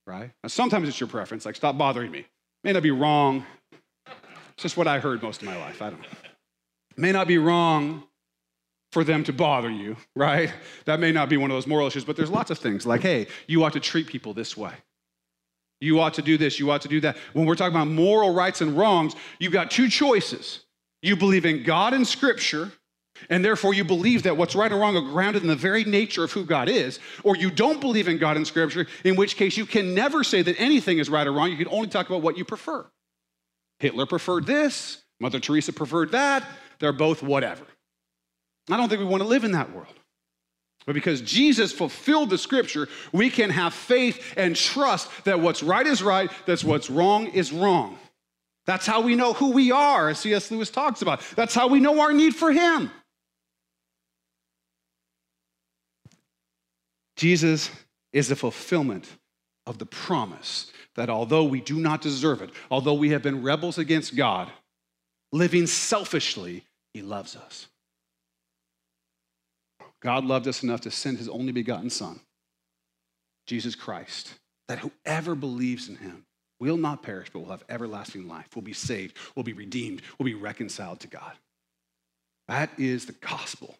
[0.06, 0.30] Right?
[0.42, 2.26] Now, sometimes it's your preference, like, stop bothering me.
[2.62, 3.44] May not be wrong.
[4.06, 5.80] It's just what I heard most of my life.
[5.80, 6.08] I don't know.
[6.96, 8.04] May not be wrong
[8.92, 10.52] for them to bother you, right?
[10.84, 13.00] That may not be one of those moral issues, but there's lots of things like,
[13.00, 14.72] hey, you ought to treat people this way.
[15.84, 17.16] You ought to do this, you ought to do that.
[17.34, 20.64] When we're talking about moral rights and wrongs, you've got two choices.
[21.02, 22.72] You believe in God and Scripture,
[23.28, 26.24] and therefore you believe that what's right or wrong are grounded in the very nature
[26.24, 29.58] of who God is, or you don't believe in God and Scripture, in which case
[29.58, 31.50] you can never say that anything is right or wrong.
[31.50, 32.86] You can only talk about what you prefer.
[33.78, 36.48] Hitler preferred this, Mother Teresa preferred that.
[36.78, 37.66] They're both whatever.
[38.70, 39.94] I don't think we want to live in that world.
[40.86, 45.86] But because Jesus fulfilled the scripture, we can have faith and trust that what's right
[45.86, 47.98] is right, that what's wrong is wrong.
[48.66, 50.50] That's how we know who we are, as C.S.
[50.50, 51.22] Lewis talks about.
[51.36, 52.90] That's how we know our need for Him.
[57.16, 57.70] Jesus
[58.12, 59.08] is the fulfillment
[59.66, 63.78] of the promise that although we do not deserve it, although we have been rebels
[63.78, 64.50] against God,
[65.32, 67.68] living selfishly, He loves us.
[70.04, 72.20] God loved us enough to send his only begotten Son,
[73.46, 74.34] Jesus Christ,
[74.68, 76.26] that whoever believes in him
[76.60, 80.26] will not perish, but will have everlasting life, will be saved, will be redeemed, will
[80.26, 81.32] be reconciled to God.
[82.48, 83.76] That is the gospel.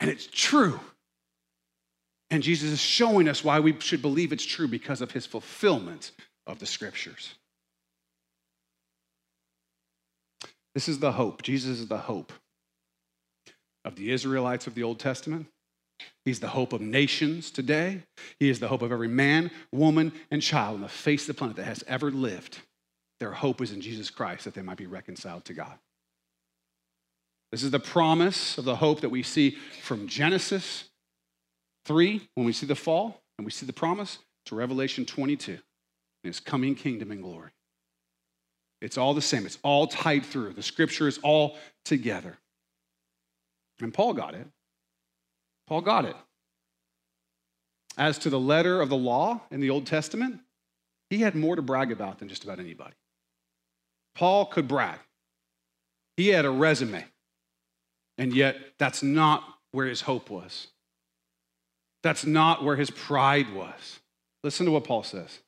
[0.00, 0.80] And it's true.
[2.30, 6.12] And Jesus is showing us why we should believe it's true because of his fulfillment
[6.46, 7.34] of the scriptures.
[10.74, 11.42] This is the hope.
[11.42, 12.32] Jesus is the hope
[13.88, 15.46] of the Israelites of the Old Testament.
[16.24, 18.02] He's the hope of nations today.
[18.38, 21.38] He is the hope of every man, woman, and child on the face of the
[21.38, 22.58] planet that has ever lived.
[23.18, 25.72] Their hope is in Jesus Christ that they might be reconciled to God.
[27.50, 30.84] This is the promise of the hope that we see from Genesis
[31.86, 35.58] 3, when we see the fall, and we see the promise, to Revelation 22,
[36.22, 37.50] his coming kingdom and glory.
[38.82, 40.52] It's all the same, it's all tied through.
[40.52, 42.36] The scripture is all together.
[43.80, 44.46] And Paul got it.
[45.66, 46.16] Paul got it.
[47.96, 50.40] As to the letter of the law in the Old Testament,
[51.10, 52.94] he had more to brag about than just about anybody.
[54.14, 54.98] Paul could brag.
[56.16, 57.04] He had a resume,
[58.16, 60.68] and yet that's not where his hope was.
[62.02, 64.00] That's not where his pride was.
[64.42, 65.40] Listen to what Paul says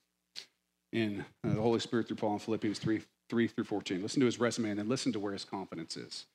[0.93, 4.03] in uh, the Holy Spirit through Paul in Philippians 3 3 through 14.
[4.03, 6.27] Listen to his resume and then listen to where his confidence is.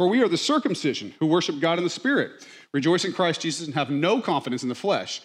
[0.00, 3.66] For we are the circumcision who worship God in the Spirit, rejoice in Christ Jesus,
[3.66, 5.20] and have no confidence in the flesh,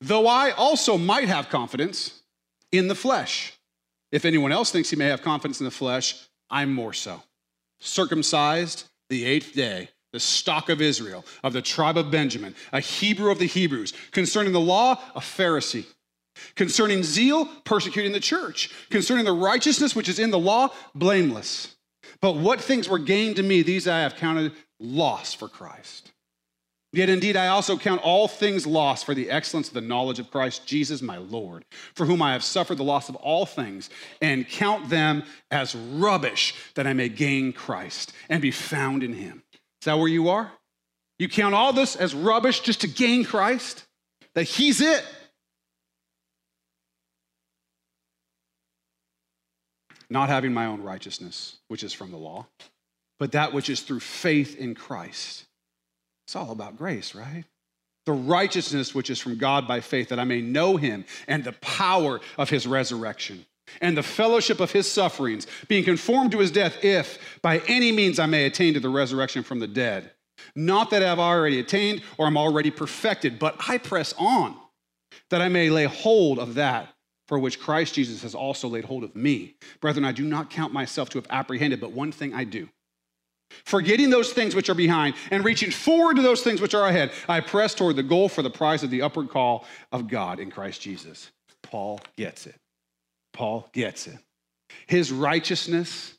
[0.00, 2.22] though I also might have confidence
[2.72, 3.52] in the flesh.
[4.10, 7.22] If anyone else thinks he may have confidence in the flesh, I'm more so.
[7.78, 13.30] Circumcised the eighth day, the stock of Israel, of the tribe of Benjamin, a Hebrew
[13.30, 15.86] of the Hebrews, concerning the law, a Pharisee.
[16.56, 18.72] Concerning zeal, persecuting the church.
[18.90, 21.75] Concerning the righteousness which is in the law, blameless.
[22.26, 26.10] But what things were gained to me, these I have counted loss for Christ.
[26.92, 30.32] Yet indeed, I also count all things lost for the excellence of the knowledge of
[30.32, 34.48] Christ Jesus my Lord, for whom I have suffered the loss of all things, and
[34.48, 39.44] count them as rubbish that I may gain Christ and be found in him.
[39.80, 40.50] Is that where you are?
[41.20, 43.84] You count all this as rubbish just to gain Christ?
[44.34, 45.04] That he's it?
[50.10, 52.46] Not having my own righteousness, which is from the law,
[53.18, 55.44] but that which is through faith in Christ.
[56.26, 57.44] It's all about grace, right?
[58.04, 61.52] The righteousness which is from God by faith, that I may know him and the
[61.52, 63.46] power of his resurrection
[63.80, 68.18] and the fellowship of his sufferings, being conformed to his death, if by any means
[68.18, 70.12] I may attain to the resurrection from the dead.
[70.54, 74.56] Not that I've already attained or I'm already perfected, but I press on
[75.30, 76.94] that I may lay hold of that
[77.28, 79.54] for which Christ Jesus has also laid hold of me.
[79.80, 82.68] Brethren, I do not count myself to have apprehended, but one thing I do,
[83.64, 87.12] Forgetting those things which are behind and reaching forward to those things which are ahead,
[87.28, 90.50] I press toward the goal for the prize of the upward call of God in
[90.50, 91.30] Christ Jesus.
[91.62, 92.56] Paul gets it.
[93.32, 94.18] Paul gets it.
[94.86, 96.14] His righteousness,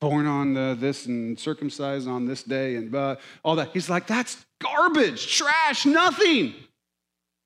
[0.00, 4.06] born on the, this and circumcised on this day and uh, all that, he's like,
[4.06, 6.54] that's garbage, trash, nothing.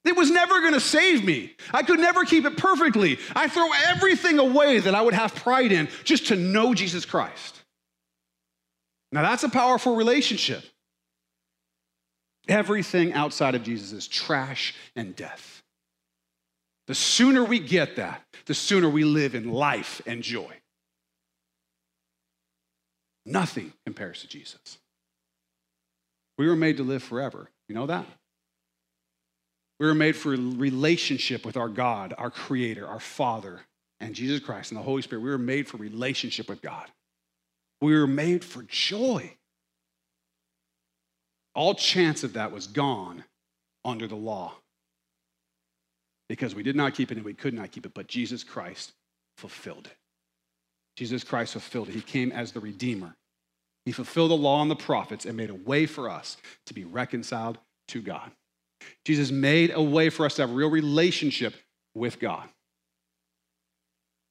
[0.05, 1.55] It was never going to save me.
[1.72, 3.18] I could never keep it perfectly.
[3.36, 7.62] I throw everything away that I would have pride in just to know Jesus Christ.
[9.12, 10.64] Now, that's a powerful relationship.
[12.48, 15.62] Everything outside of Jesus is trash and death.
[16.88, 20.53] The sooner we get that, the sooner we live in life and joy.
[23.24, 24.78] Nothing compares to Jesus.
[26.38, 27.48] We were made to live forever.
[27.68, 28.07] You know that?
[29.83, 33.62] We were made for relationship with our God, our Creator, our Father,
[33.99, 35.22] and Jesus Christ and the Holy Spirit.
[35.22, 36.87] We were made for relationship with God.
[37.80, 39.35] We were made for joy.
[41.57, 43.24] All chance of that was gone
[43.85, 44.53] under the law
[46.28, 48.93] because we did not keep it and we could not keep it, but Jesus Christ
[49.37, 49.97] fulfilled it.
[50.97, 51.97] Jesus Christ fulfilled it.
[51.97, 53.16] He came as the Redeemer.
[53.85, 56.85] He fulfilled the law and the prophets and made a way for us to be
[56.85, 57.59] reconciled
[57.89, 58.30] to God.
[59.05, 61.55] Jesus made a way for us to have a real relationship
[61.95, 62.49] with God.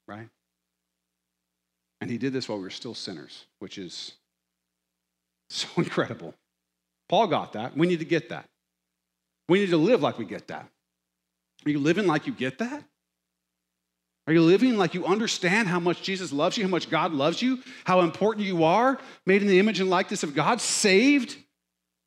[0.08, 0.30] Right?
[2.00, 4.14] And he did this while we were still sinners, which is
[5.50, 6.34] so incredible.
[7.10, 7.78] Paul got that.
[7.78, 8.48] We need to get that.
[9.48, 10.68] We need to live like we get that.
[11.66, 12.84] Are you living like you get that?
[14.28, 17.42] Are you living like you understand how much Jesus loves you, how much God loves
[17.42, 21.36] you, how important you are, made in the image and likeness of God, saved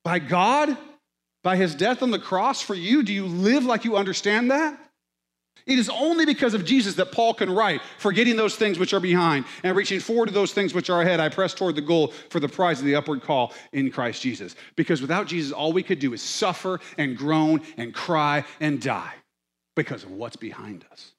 [0.04, 0.76] by God?
[1.44, 3.04] By his death on the cross for you?
[3.04, 4.80] Do you live like you understand that?
[5.66, 9.00] It is only because of Jesus that Paul can write, forgetting those things which are
[9.00, 11.20] behind and reaching forward to those things which are ahead.
[11.20, 14.56] I press toward the goal for the prize of the upward call in Christ Jesus.
[14.76, 19.14] Because without Jesus, all we could do is suffer and groan and cry and die
[19.74, 21.12] because of what's behind us.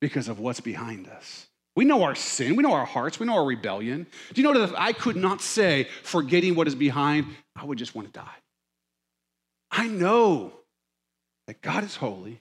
[0.00, 1.46] Because of what's behind us.
[1.74, 4.06] We know our sin, we know our hearts, we know our rebellion.
[4.32, 7.78] Do you know that if I could not say, forgetting what is behind, I would
[7.78, 8.34] just want to die?
[9.76, 10.52] I know
[11.46, 12.40] that God is holy,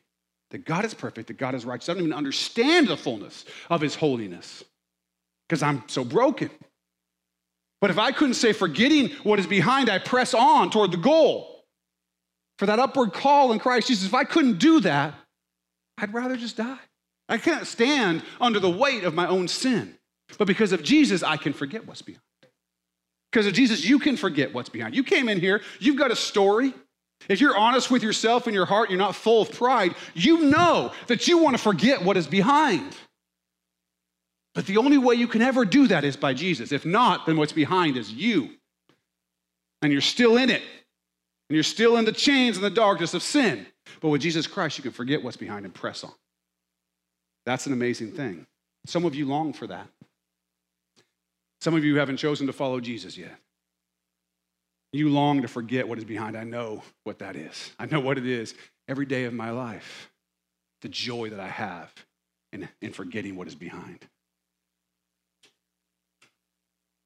[0.51, 1.89] that God is perfect, that God is righteous.
[1.89, 4.63] I don't even understand the fullness of his holiness
[5.47, 6.49] because I'm so broken.
[7.81, 11.65] But if I couldn't say, forgetting what is behind, I press on toward the goal
[12.57, 15.13] for that upward call in Christ Jesus, if I couldn't do that,
[15.97, 16.79] I'd rather just die.
[17.27, 19.97] I can't stand under the weight of my own sin.
[20.37, 22.21] But because of Jesus, I can forget what's behind.
[23.31, 24.95] Because of Jesus, you can forget what's behind.
[24.95, 26.73] You came in here, you've got a story,
[27.27, 30.91] if you're honest with yourself in your heart, you're not full of pride, you know
[31.07, 32.95] that you want to forget what is behind.
[34.53, 36.71] But the only way you can ever do that is by Jesus.
[36.71, 38.51] If not, then what's behind is you.
[39.81, 40.61] And you're still in it.
[41.49, 43.67] And you're still in the chains and the darkness of sin.
[44.01, 46.13] But with Jesus Christ, you can forget what's behind and press on.
[47.45, 48.47] That's an amazing thing.
[48.87, 49.87] Some of you long for that.
[51.61, 53.35] Some of you haven't chosen to follow Jesus yet.
[54.95, 56.37] You long to forget what is behind.
[56.37, 57.71] I know what that is.
[57.77, 58.55] I know what it is
[58.87, 60.09] every day of my life.
[60.83, 61.93] The joy that I have
[62.53, 64.07] in, in forgetting what is behind.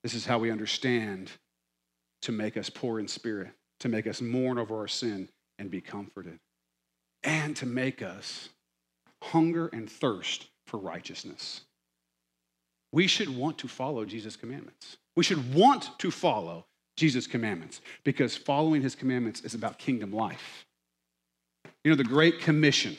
[0.03, 1.31] This is how we understand
[2.21, 5.27] to make us poor in spirit, to make us mourn over our sin
[5.57, 6.37] and be comforted,
[7.23, 8.49] and to make us
[9.23, 11.61] hunger and thirst for righteousness.
[12.91, 14.97] We should want to follow Jesus' commandments.
[15.15, 16.67] We should want to follow
[16.99, 20.65] Jesus' commandments because following his commandments is about kingdom life.
[21.83, 22.97] You know, the Great Commission,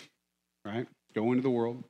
[0.65, 0.87] right?
[1.15, 1.85] Go into the world,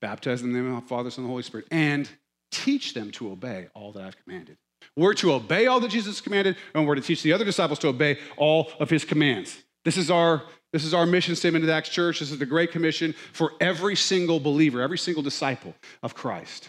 [0.00, 2.08] baptize in the name of the Father, Son, and the Holy Spirit, and
[2.50, 4.56] teach them to obey all that I've commanded.
[4.96, 7.88] We're to obey all that Jesus commanded, and we're to teach the other disciples to
[7.88, 9.58] obey all of his commands.
[9.84, 10.42] This is our
[10.72, 12.20] this is our mission statement at Acts Church.
[12.20, 16.68] This is the Great Commission for every single believer, every single disciple of Christ.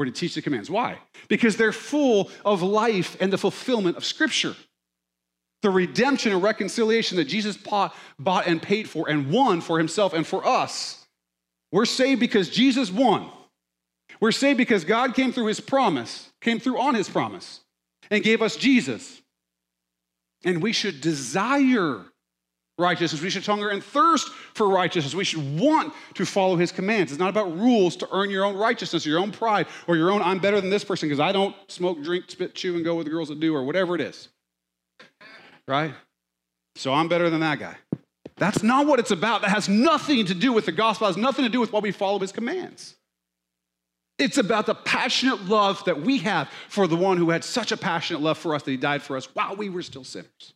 [0.00, 0.70] We're to teach the commands.
[0.70, 0.96] Why?
[1.28, 4.56] Because they're full of life and the fulfillment of Scripture.
[5.60, 10.14] The redemption and reconciliation that Jesus bought, bought and paid for and won for himself
[10.14, 11.04] and for us.
[11.70, 13.30] We're saved because Jesus won.
[14.22, 17.60] We're saved because God came through his promise, came through on his promise,
[18.10, 19.20] and gave us Jesus.
[20.46, 22.06] And we should desire
[22.80, 23.22] righteousness.
[23.22, 25.14] We should hunger and thirst for righteousness.
[25.14, 27.12] We should want to follow his commands.
[27.12, 30.10] It's not about rules to earn your own righteousness or your own pride or your
[30.10, 32.96] own, I'm better than this person because I don't smoke, drink, spit, chew, and go
[32.96, 34.28] with the girls that do or whatever it is.
[35.68, 35.94] Right?
[36.74, 37.76] So I'm better than that guy.
[38.36, 39.42] That's not what it's about.
[39.42, 41.80] That has nothing to do with the gospel, it has nothing to do with why
[41.80, 42.96] we follow his commands.
[44.18, 47.76] It's about the passionate love that we have for the one who had such a
[47.76, 50.54] passionate love for us that he died for us while we were still sinners.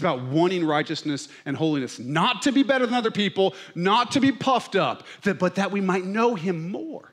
[0.00, 4.20] It's about wanting righteousness and holiness, not to be better than other people, not to
[4.20, 7.12] be puffed up, but that we might know him more.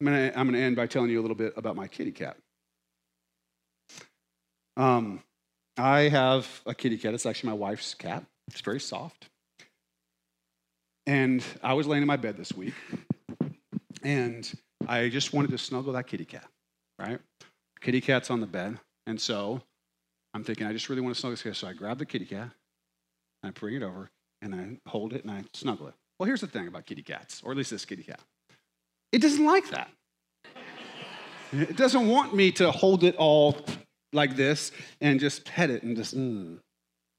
[0.00, 2.36] I'm I'm gonna end by telling you a little bit about my kitty cat.
[4.76, 5.20] Um,
[5.76, 7.12] I have a kitty cat.
[7.12, 8.24] It's actually my wife's cat.
[8.52, 9.28] It's very soft.
[11.06, 12.74] And I was laying in my bed this week,
[14.04, 14.48] and
[14.86, 16.46] I just wanted to snuggle that kitty cat,
[17.00, 17.18] right?
[17.80, 18.78] Kitty cat's on the bed.
[19.08, 19.62] And so
[20.34, 21.56] I'm thinking, I just really want to snuggle this cat.
[21.56, 22.50] So I grab the kitty cat,
[23.42, 24.10] and I bring it over,
[24.42, 25.94] and I hold it, and I snuggle it.
[26.18, 28.20] Well, here's the thing about kitty cats, or at least this kitty cat
[29.12, 29.90] it doesn't like that.
[31.52, 33.56] It doesn't want me to hold it all
[34.12, 34.70] like this
[35.00, 36.58] and just pet it and just, mm,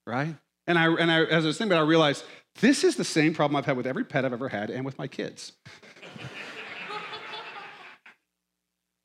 [0.08, 0.36] right?
[0.68, 2.24] And I, and I, as I was thinking about it, I realized
[2.62, 4.98] this is the same problem I've had with every pet I've ever had and with
[4.98, 5.52] my kids.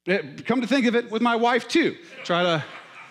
[0.07, 1.97] it, come to think of it, with my wife too.
[2.23, 2.65] Try to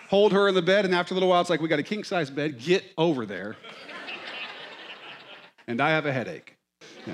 [0.08, 1.84] hold her in the bed, and after a little while, it's like, we got a
[1.84, 3.56] king size bed, get over there.
[5.68, 6.56] and I have a headache.
[7.06, 7.14] Yeah.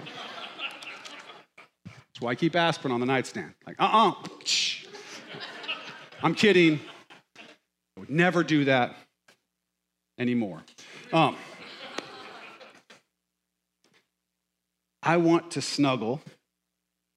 [1.86, 3.54] That's why I keep aspirin on the nightstand.
[3.66, 4.10] Like, uh uh-uh.
[4.10, 4.28] uh
[6.24, 6.80] I'm kidding.
[7.98, 8.96] I would never do that
[10.20, 10.62] anymore.
[11.12, 11.36] Um,
[15.02, 16.22] I want to snuggle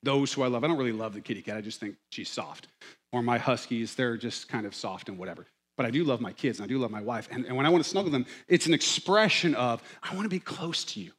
[0.02, 0.64] those who I love.
[0.64, 2.68] I don't really love the kitty cat, I just think she's soft.
[3.12, 5.46] Or my huskies, they're just kind of soft and whatever.
[5.76, 7.28] But I do love my kids and I do love my wife.
[7.30, 10.28] And, and when I want to snuggle them, it's an expression of, I want to
[10.28, 11.12] be close to you.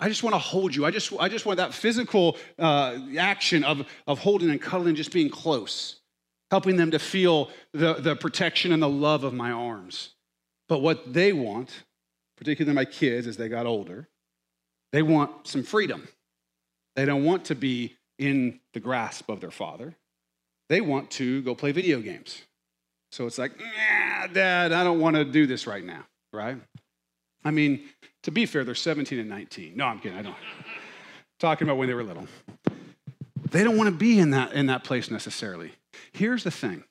[0.00, 0.84] I just want to hold you.
[0.84, 5.12] I just, I just want that physical uh, action of, of holding and cuddling, just
[5.12, 6.00] being close,
[6.50, 10.10] helping them to feel the, the protection and the love of my arms.
[10.68, 11.82] But what they want,
[12.36, 14.08] particularly my kids as they got older,
[14.92, 16.06] they want some freedom.
[16.94, 19.96] They don't want to be in the grasp of their father.
[20.68, 22.42] They want to go play video games.
[23.10, 23.52] So it's like,
[24.32, 26.58] dad, I don't want to do this right now, right?
[27.44, 27.88] I mean,
[28.24, 29.76] to be fair, they're 17 and 19.
[29.76, 30.18] No, I'm kidding.
[30.18, 30.36] I don't.
[31.38, 32.26] Talking about when they were little.
[33.50, 35.72] They don't want to be in that, in that place necessarily.
[36.12, 36.84] Here's the thing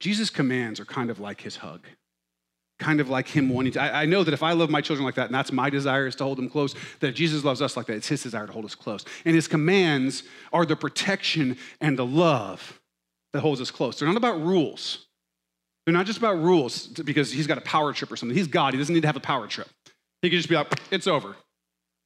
[0.00, 1.86] Jesus' commands are kind of like his hug,
[2.78, 3.82] kind of like him wanting to.
[3.82, 6.06] I, I, know that if I love my children like that, and that's my desire
[6.06, 8.52] is to hold them close, that Jesus loves us like that, it's his desire to
[8.52, 9.04] hold us close.
[9.24, 12.77] And his commands are the protection and the love
[13.32, 13.98] that holds us close.
[13.98, 15.06] They're not about rules.
[15.84, 18.36] They're not just about rules because he's got a power trip or something.
[18.36, 18.74] He's God.
[18.74, 19.68] He doesn't need to have a power trip.
[20.22, 21.36] He could just be like, it's over.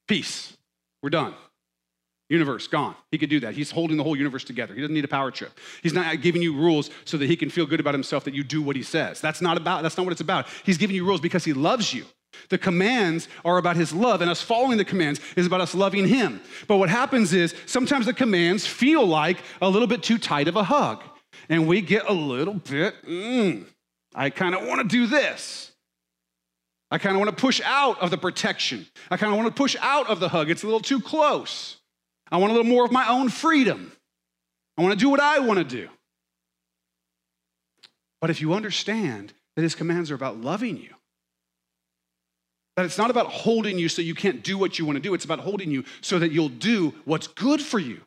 [0.07, 0.57] Peace.
[1.03, 1.35] We're done.
[2.29, 2.95] Universe, gone.
[3.11, 3.55] He could do that.
[3.55, 4.73] He's holding the whole universe together.
[4.75, 5.59] He doesn't need a power trip.
[5.83, 8.43] He's not giving you rules so that he can feel good about himself that you
[8.43, 9.20] do what he says.
[9.20, 10.47] That's not about, that's not what it's about.
[10.64, 12.07] He's giving you rules because he loves you.
[12.49, 16.09] The commands are about his love, and us following the commands is about us loving
[16.09, 16.41] him.
[16.66, 20.57] But what happens is sometimes the commands feel like a little bit too tight of
[20.57, 21.03] a hug,
[21.49, 23.64] and we get a little bit, mm,
[24.14, 25.72] I kind of want to do this.
[26.90, 28.86] I kind of want to push out of the protection.
[29.11, 30.51] I kind of want to push out of the hug.
[30.51, 31.78] It's a little too close.
[32.30, 33.93] I want a little more of my own freedom.
[34.76, 35.88] I want to do what I want to do.
[38.20, 40.90] But if you understand that his commands are about loving you,
[42.76, 45.12] that it's not about holding you so you can't do what you want to do,
[45.14, 48.01] it's about holding you so that you'll do what's good for you,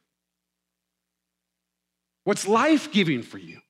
[2.25, 3.61] what's life giving for you.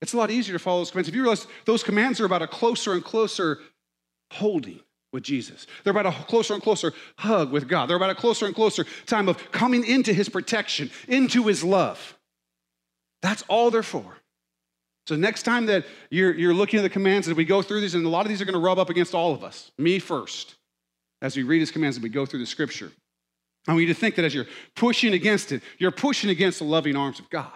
[0.00, 1.08] It's a lot easier to follow those commands.
[1.08, 3.58] If you realize those commands are about a closer and closer
[4.30, 4.78] holding
[5.12, 8.46] with Jesus, they're about a closer and closer hug with God, they're about a closer
[8.46, 12.16] and closer time of coming into His protection, into His love.
[13.22, 14.18] That's all they're for.
[15.08, 17.94] So, next time that you're, you're looking at the commands, as we go through these,
[17.94, 19.98] and a lot of these are going to rub up against all of us, me
[19.98, 20.56] first,
[21.22, 22.92] as we read His commands and we go through the scripture.
[23.66, 24.46] I want you to think that as you're
[24.76, 27.52] pushing against it, you're pushing against the loving arms of God.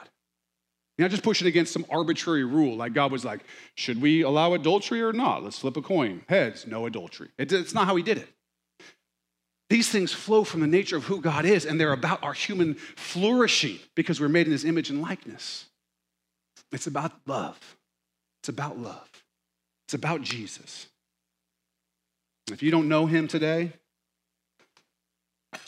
[0.98, 3.40] You're not just pushing against some arbitrary rule, like God was like,
[3.76, 5.42] should we allow adultery or not?
[5.42, 6.22] Let's flip a coin.
[6.28, 7.30] Heads, no adultery.
[7.38, 8.28] It's not how he did it.
[9.70, 12.74] These things flow from the nature of who God is, and they're about our human
[12.74, 15.64] flourishing because we're made in his image and likeness.
[16.72, 17.58] It's about love.
[18.42, 19.08] It's about love.
[19.86, 20.88] It's about Jesus.
[22.50, 23.72] If you don't know him today,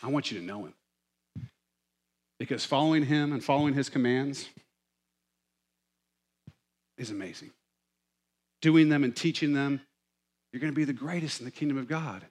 [0.03, 0.73] I want you to know him.
[2.39, 4.49] Because following him and following his commands,
[6.97, 7.51] is amazing.
[8.61, 9.81] Doing them and teaching them,
[10.51, 12.23] you're going to be the greatest in the kingdom of God.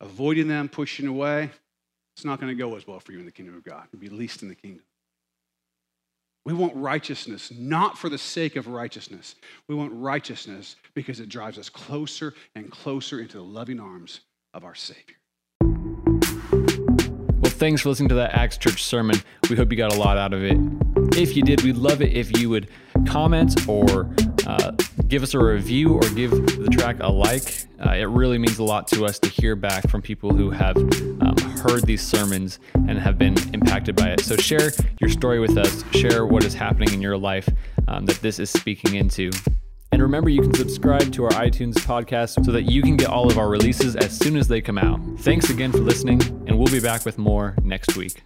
[0.00, 1.50] Avoiding them, pushing away,
[2.16, 3.86] it's not going to go as well for you in the kingdom of God.
[3.92, 4.84] You'll be least in the kingdom.
[6.44, 9.34] We want righteousness not for the sake of righteousness.
[9.68, 14.20] We want righteousness because it drives us closer and closer into the loving arms
[14.54, 15.17] of our Savior.
[17.58, 19.16] Thanks for listening to that Acts Church sermon.
[19.50, 20.56] We hope you got a lot out of it.
[21.18, 22.68] If you did, we'd love it if you would
[23.04, 24.14] comment or
[24.46, 24.70] uh,
[25.08, 27.66] give us a review or give the track a like.
[27.84, 30.76] Uh, it really means a lot to us to hear back from people who have
[30.76, 34.20] um, heard these sermons and have been impacted by it.
[34.20, 37.48] So share your story with us, share what is happening in your life
[37.88, 39.32] um, that this is speaking into.
[39.98, 43.28] And remember, you can subscribe to our iTunes podcast so that you can get all
[43.28, 45.00] of our releases as soon as they come out.
[45.18, 48.22] Thanks again for listening, and we'll be back with more next week.